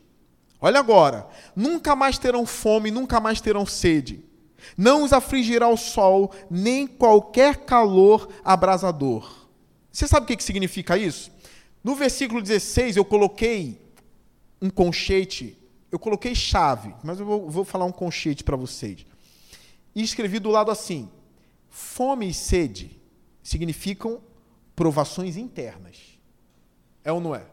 [0.63, 4.25] Olha agora: nunca mais terão fome, nunca mais terão sede.
[4.79, 9.49] Não os afligirá o sol, nem qualquer calor abrasador.
[9.91, 11.33] Você sabe o que significa isso?
[11.83, 13.83] No versículo 16, eu coloquei
[14.61, 15.59] um conchete,
[15.91, 19.05] eu coloquei chave, mas eu vou, falar um conchete para vocês.
[19.95, 21.11] E escrevi do lado assim:
[21.69, 23.03] fome e sede
[23.43, 24.23] significam
[24.77, 25.99] provações internas.
[27.05, 27.45] É ou não é?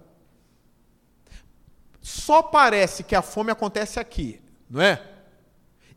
[2.01, 5.05] Só parece que a fome acontece aqui, não é?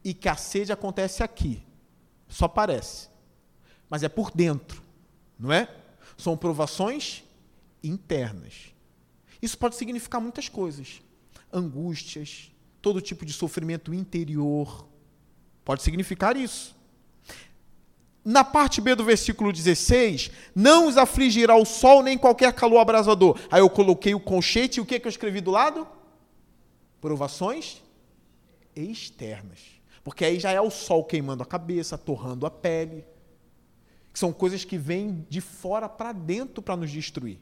[0.04, 1.62] E que a sede acontece aqui.
[2.28, 3.08] Só parece.
[3.88, 4.82] Mas é por dentro,
[5.38, 5.68] não é?
[6.16, 7.22] São provações
[7.82, 8.72] internas.
[9.40, 11.02] Isso pode significar muitas coisas:
[11.52, 12.50] angústias,
[12.80, 14.88] todo tipo de sofrimento interior.
[15.64, 16.74] Pode significar isso.
[18.24, 23.38] Na parte B do versículo 16, não os afligirá o sol nem qualquer calor abrasador.
[23.50, 25.86] Aí eu coloquei o conchete e o que, que eu escrevi do lado?
[27.00, 27.82] Provações
[28.76, 29.58] externas.
[30.04, 33.04] Porque aí já é o sol queimando a cabeça, torrando a pele.
[34.12, 37.38] Que são coisas que vêm de fora para dentro para nos destruir.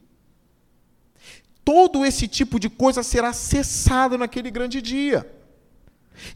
[1.63, 5.31] Todo esse tipo de coisa será cessado naquele grande dia.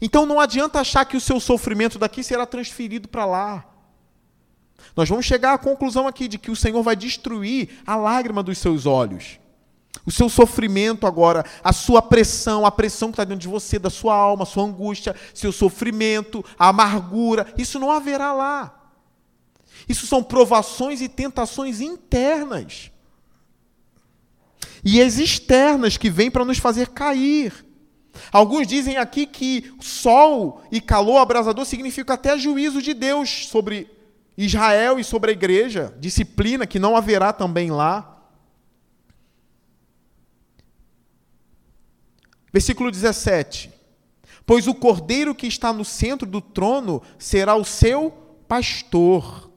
[0.00, 3.75] Então não adianta achar que o seu sofrimento daqui será transferido para lá.
[4.96, 8.58] Nós vamos chegar à conclusão aqui de que o Senhor vai destruir a lágrima dos
[8.58, 9.38] seus olhos.
[10.04, 13.90] O seu sofrimento agora, a sua pressão, a pressão que está dentro de você, da
[13.90, 18.90] sua alma, sua angústia, seu sofrimento, a amargura, isso não haverá lá.
[19.88, 22.90] Isso são provações e tentações internas.
[24.84, 27.66] E as externas que vêm para nos fazer cair.
[28.32, 33.95] Alguns dizem aqui que sol e calor abrasador significa até juízo de Deus sobre
[34.36, 38.16] Israel e sobre a igreja, disciplina que não haverá também lá.
[42.52, 43.72] Versículo 17:
[44.44, 48.10] Pois o cordeiro que está no centro do trono será o seu
[48.46, 49.50] pastor.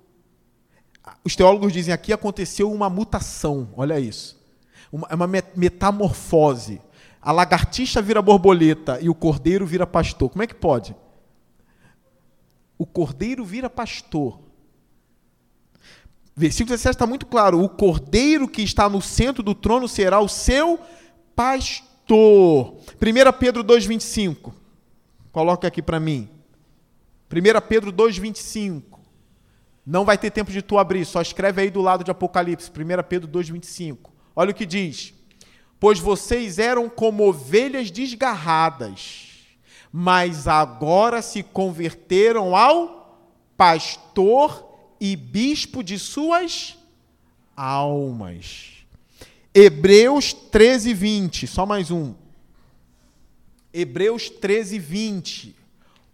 [1.24, 4.40] Os teólogos dizem aqui aconteceu uma mutação, olha isso.
[5.10, 6.82] É uma metamorfose.
[7.22, 10.30] A lagartixa vira borboleta e o cordeiro vira pastor.
[10.30, 10.96] Como é que pode?
[12.78, 14.40] O cordeiro vira pastor.
[16.40, 20.30] Versículo 17 está muito claro: o cordeiro que está no centro do trono será o
[20.30, 20.80] seu
[21.36, 22.78] pastor.
[22.96, 24.54] 1 Pedro 2,25.
[25.34, 26.30] Coloca aqui para mim.
[27.30, 28.84] 1 Pedro 2,25.
[29.86, 33.04] Não vai ter tempo de tu abrir, só escreve aí do lado de Apocalipse, 1
[33.10, 33.98] Pedro 2,25.
[34.34, 35.14] Olha o que diz:
[35.78, 39.40] Pois vocês eram como ovelhas desgarradas,
[39.92, 43.28] mas agora se converteram ao
[43.58, 44.69] pastor
[45.00, 46.78] e bispo de suas
[47.56, 48.86] almas.
[49.54, 52.14] Hebreus 13, 20, só mais um.
[53.74, 55.56] Hebreus 13, 20.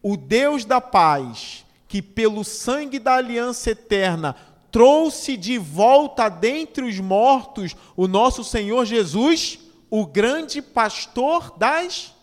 [0.02, 4.36] O Deus da paz, que pelo sangue da aliança eterna
[4.72, 9.60] trouxe de volta dentre os mortos o nosso Senhor Jesus,
[9.90, 12.14] o grande pastor das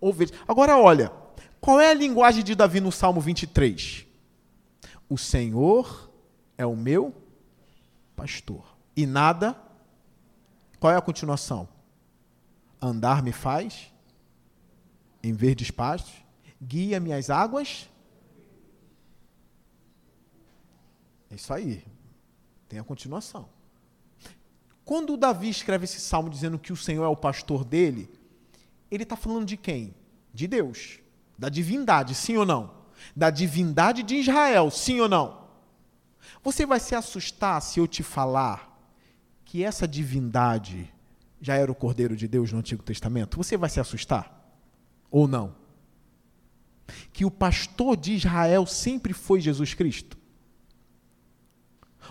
[0.00, 0.32] ovelhas.
[0.48, 1.12] Agora olha,
[1.60, 4.03] qual é a linguagem de Davi no Salmo 23?
[5.08, 6.10] O Senhor
[6.56, 7.14] é o meu
[8.16, 8.76] pastor.
[8.96, 9.56] E nada.
[10.78, 11.68] Qual é a continuação?
[12.80, 13.92] Andar me faz
[15.22, 16.12] em verdes pastos,
[16.62, 17.88] guia-me as águas.
[21.30, 21.82] É isso aí.
[22.68, 23.48] Tem a continuação.
[24.84, 28.10] Quando Davi escreve esse salmo dizendo que o Senhor é o pastor dele,
[28.90, 29.94] ele está falando de quem?
[30.32, 31.00] De Deus,
[31.38, 32.83] da divindade, sim ou não?
[33.14, 35.44] Da divindade de Israel, sim ou não?
[36.42, 38.70] Você vai se assustar se eu te falar
[39.44, 40.92] que essa divindade
[41.40, 43.36] já era o Cordeiro de Deus no Antigo Testamento?
[43.36, 44.44] Você vai se assustar?
[45.10, 45.54] Ou não?
[47.12, 50.18] Que o pastor de Israel sempre foi Jesus Cristo?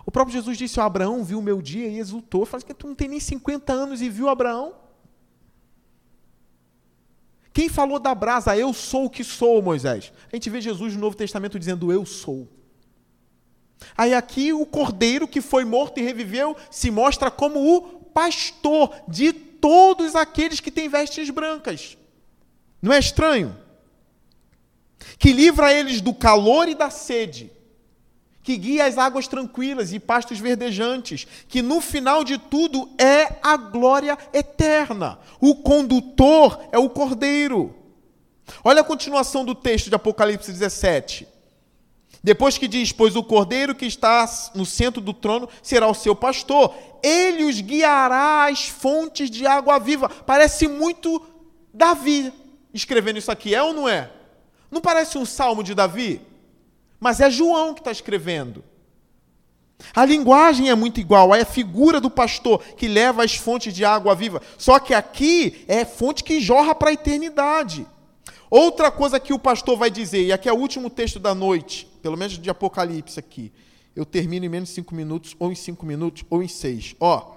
[0.06, 2.46] O próprio Jesus disse: Abraão viu o meu dia e exultou.
[2.46, 4.74] Fala que tu não tem nem 50 anos e viu Abraão?
[7.54, 10.12] Quem falou da brasa, eu sou o que sou, Moisés?
[10.32, 12.48] A gente vê Jesus no Novo Testamento dizendo, eu sou.
[13.96, 19.32] Aí aqui o cordeiro que foi morto e reviveu se mostra como o pastor de
[19.32, 21.98] todos aqueles que têm vestes brancas.
[22.82, 23.56] Não é estranho?
[25.20, 27.52] Que livra eles do calor e da sede
[28.44, 33.56] que guia as águas tranquilas e pastos verdejantes, que no final de tudo é a
[33.56, 35.18] glória eterna.
[35.40, 37.74] O condutor é o cordeiro.
[38.64, 41.26] Olha a continuação do texto de Apocalipse 17.
[42.22, 46.16] Depois que diz: Pois o cordeiro que está no centro do trono será o seu
[46.16, 50.10] pastor, ele os guiará às fontes de água viva.
[50.10, 51.22] Parece muito
[51.74, 52.32] Davi
[52.74, 54.12] escrevendo isso aqui, é ou não é?
[54.72, 56.22] Não parece um salmo de Davi?
[57.04, 58.64] Mas é João que está escrevendo.
[59.94, 63.84] A linguagem é muito igual, é a figura do pastor que leva as fontes de
[63.84, 64.42] água viva.
[64.58, 67.86] Só que aqui é fonte que jorra para a eternidade.
[68.50, 71.86] Outra coisa que o pastor vai dizer, e aqui é o último texto da noite,
[72.02, 73.52] pelo menos de Apocalipse aqui.
[73.94, 76.96] Eu termino em menos de cinco minutos, ou em cinco minutos, ou em seis.
[77.02, 77.36] Ó.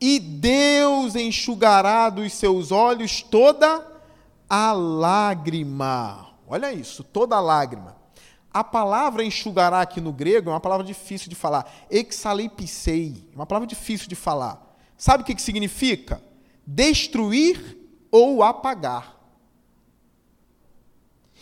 [0.00, 3.84] E Deus enxugará dos seus olhos toda
[4.48, 6.28] a lágrima.
[6.46, 7.97] Olha isso, toda a lágrima.
[8.52, 11.70] A palavra enxugará aqui no grego é uma palavra difícil de falar.
[11.90, 14.76] Exaleipsei, uma palavra difícil de falar.
[14.96, 16.22] Sabe o que, que significa?
[16.66, 17.78] Destruir
[18.10, 19.16] ou apagar.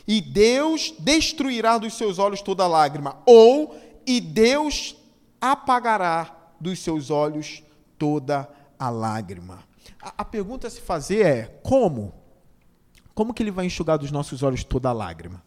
[0.06, 3.76] E Deus destruirá dos seus olhos toda lágrima, ou
[4.06, 4.96] e Deus
[5.40, 7.62] apagará dos seus olhos
[7.98, 8.48] toda
[8.78, 9.64] a lágrima.
[10.00, 12.14] A, a pergunta a se fazer é: como?
[13.14, 15.42] Como que ele vai enxugar dos nossos olhos toda a lágrima?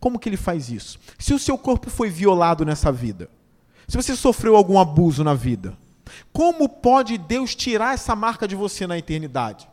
[0.00, 0.98] Como que ele faz isso?
[1.18, 3.30] Se o seu corpo foi violado nessa vida,
[3.86, 5.76] se você sofreu algum abuso na vida,
[6.32, 9.68] como pode Deus tirar essa marca de você na eternidade?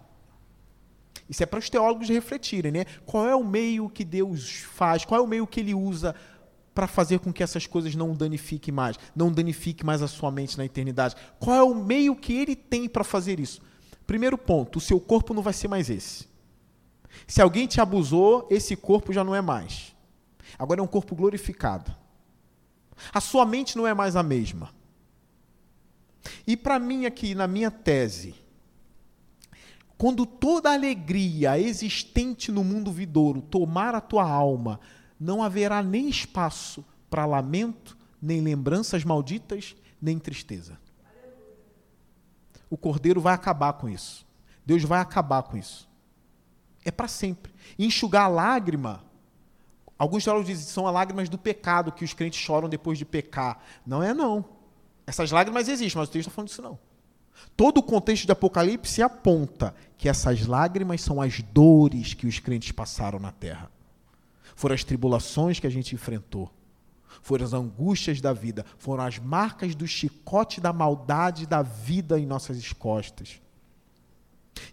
[1.30, 2.86] Isso é para os teólogos refletirem, né?
[3.06, 5.06] Qual é o meio que Deus faz?
[5.06, 6.16] Qual é o meio que ele usa
[6.74, 10.58] para fazer com que essas coisas não danifiquem mais, não danifique mais a sua mente
[10.58, 11.16] na eternidade?
[11.40, 13.62] Qual é o meio que ele tem para fazer isso?
[14.06, 16.28] Primeiro ponto, o seu corpo não vai ser mais esse.
[17.26, 19.95] Se alguém te abusou, esse corpo já não é mais.
[20.58, 21.96] Agora é um corpo glorificado.
[23.14, 24.74] A sua mente não é mais a mesma.
[26.48, 28.36] E para mim aqui, na minha tese,
[29.98, 34.80] quando toda alegria existente no mundo vidouro tomar a tua alma,
[35.20, 40.78] não haverá nem espaço para lamento, nem lembranças malditas, nem tristeza.
[42.70, 44.26] O cordeiro vai acabar com isso.
[44.66, 45.88] Deus vai acabar com isso.
[46.84, 47.54] É para sempre.
[47.80, 49.04] enxugar a lágrima.
[49.98, 53.06] Alguns teólogos dizem que são as lágrimas do pecado que os crentes choram depois de
[53.06, 53.60] pecar.
[53.86, 54.44] Não é, não.
[55.08, 56.78] Essas lágrimas existem, mas o texto está falando disso não.
[57.56, 62.72] Todo o contexto de Apocalipse aponta que essas lágrimas são as dores que os crentes
[62.72, 63.72] passaram na terra.
[64.56, 66.52] Foram as tribulações que a gente enfrentou.
[67.22, 68.66] Foram as angústias da vida.
[68.78, 73.42] Foram as marcas do chicote da maldade da vida em nossas costas.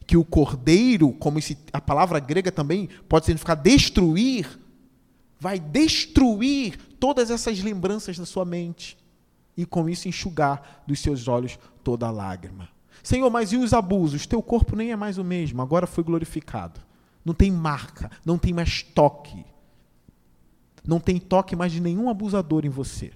[0.06, 4.60] Que o cordeiro, como esse, a palavra grega também pode significar destruir,
[5.42, 8.96] vai destruir todas essas lembranças da sua mente
[9.56, 12.68] e com isso enxugar dos seus olhos toda lágrima.
[13.02, 14.24] Senhor, mas e os abusos?
[14.24, 16.80] Teu corpo nem é mais o mesmo, agora foi glorificado.
[17.24, 19.44] Não tem marca, não tem mais toque.
[20.86, 23.10] Não tem toque mais de nenhum abusador em você.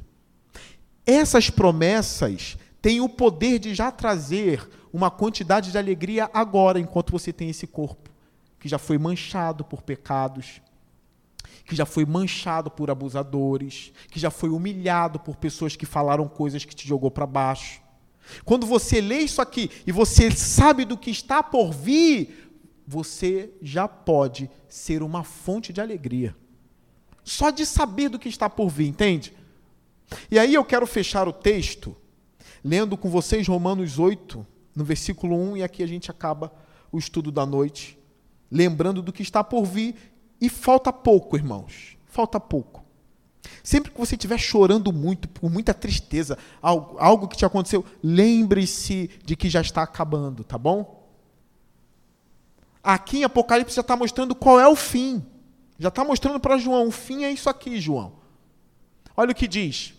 [1.06, 7.32] Essas promessas têm o poder de já trazer uma quantidade de alegria agora, enquanto você
[7.32, 8.10] tem esse corpo,
[8.58, 10.60] que já foi manchado por pecados,
[11.66, 16.64] que já foi manchado por abusadores, que já foi humilhado por pessoas que falaram coisas
[16.64, 17.82] que te jogou para baixo.
[18.44, 22.52] Quando você lê isso aqui e você sabe do que está por vir,
[22.86, 26.36] você já pode ser uma fonte de alegria.
[27.24, 29.34] Só de saber do que está por vir, entende?
[30.30, 31.96] E aí eu quero fechar o texto
[32.62, 36.52] lendo com vocês Romanos 8, no versículo 1, e aqui a gente acaba
[36.92, 37.98] o estudo da noite,
[38.50, 39.96] lembrando do que está por vir,
[40.40, 42.84] e falta pouco, irmãos, falta pouco.
[43.62, 49.08] Sempre que você estiver chorando muito, por muita tristeza, algo, algo que te aconteceu, lembre-se
[49.24, 51.04] de que já está acabando, tá bom?
[52.82, 55.24] Aqui em Apocalipse já está mostrando qual é o fim.
[55.78, 58.14] Já está mostrando para João, o fim é isso aqui, João.
[59.16, 59.94] Olha o que diz.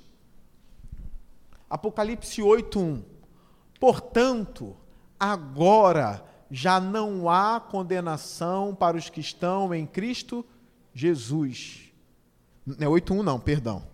[1.70, 3.04] Apocalipse 8:1.
[3.80, 4.76] Portanto,
[5.20, 10.46] agora já não há condenação para os que estão em Cristo
[10.94, 11.88] Jesus
[12.68, 13.88] não é 8.1 não, perdão.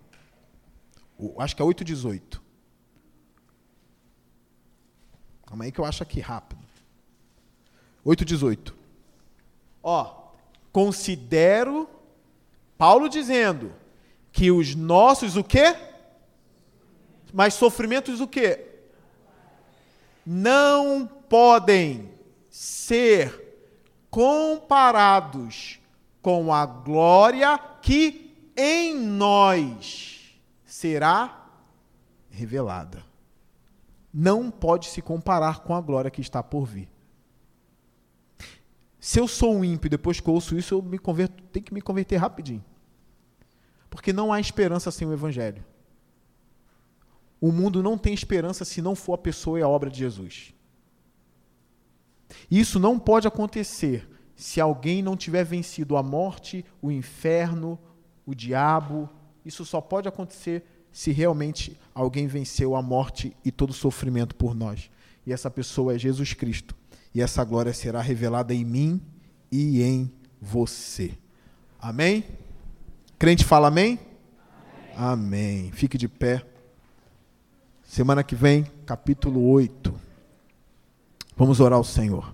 [1.38, 2.40] Acho que é 8.18.
[5.46, 6.60] Calma aí que eu acho aqui rápido.
[8.04, 8.74] 8.18.
[9.80, 10.32] Ó,
[10.72, 11.88] considero,
[12.76, 13.72] Paulo dizendo,
[14.32, 15.76] que os nossos o quê?
[17.32, 18.72] Mas sofrimentos o quê?
[20.26, 22.12] Não podem
[22.54, 23.66] ser
[24.08, 25.80] comparados
[26.22, 31.50] com a glória que em nós será
[32.30, 33.04] revelada.
[34.12, 36.88] Não pode se comparar com a glória que está por vir.
[39.00, 41.82] Se eu sou um ímpio depois que ouço isso, eu me converto, tenho que me
[41.82, 42.64] converter rapidinho.
[43.90, 45.64] Porque não há esperança sem o Evangelho.
[47.40, 50.53] O mundo não tem esperança se não for a pessoa e a obra de Jesus.
[52.50, 57.78] Isso não pode acontecer se alguém não tiver vencido a morte, o inferno,
[58.26, 59.08] o diabo.
[59.44, 64.54] Isso só pode acontecer se realmente alguém venceu a morte e todo o sofrimento por
[64.54, 64.90] nós.
[65.26, 66.74] E essa pessoa é Jesus Cristo.
[67.14, 69.00] E essa glória será revelada em mim
[69.50, 70.10] e em
[70.40, 71.16] você.
[71.80, 72.24] Amém?
[73.18, 73.98] Crente fala amém?
[74.96, 75.60] Amém.
[75.62, 75.72] amém.
[75.72, 76.44] Fique de pé.
[77.84, 80.03] Semana que vem, capítulo 8.
[81.36, 82.33] Vamos orar ao Senhor.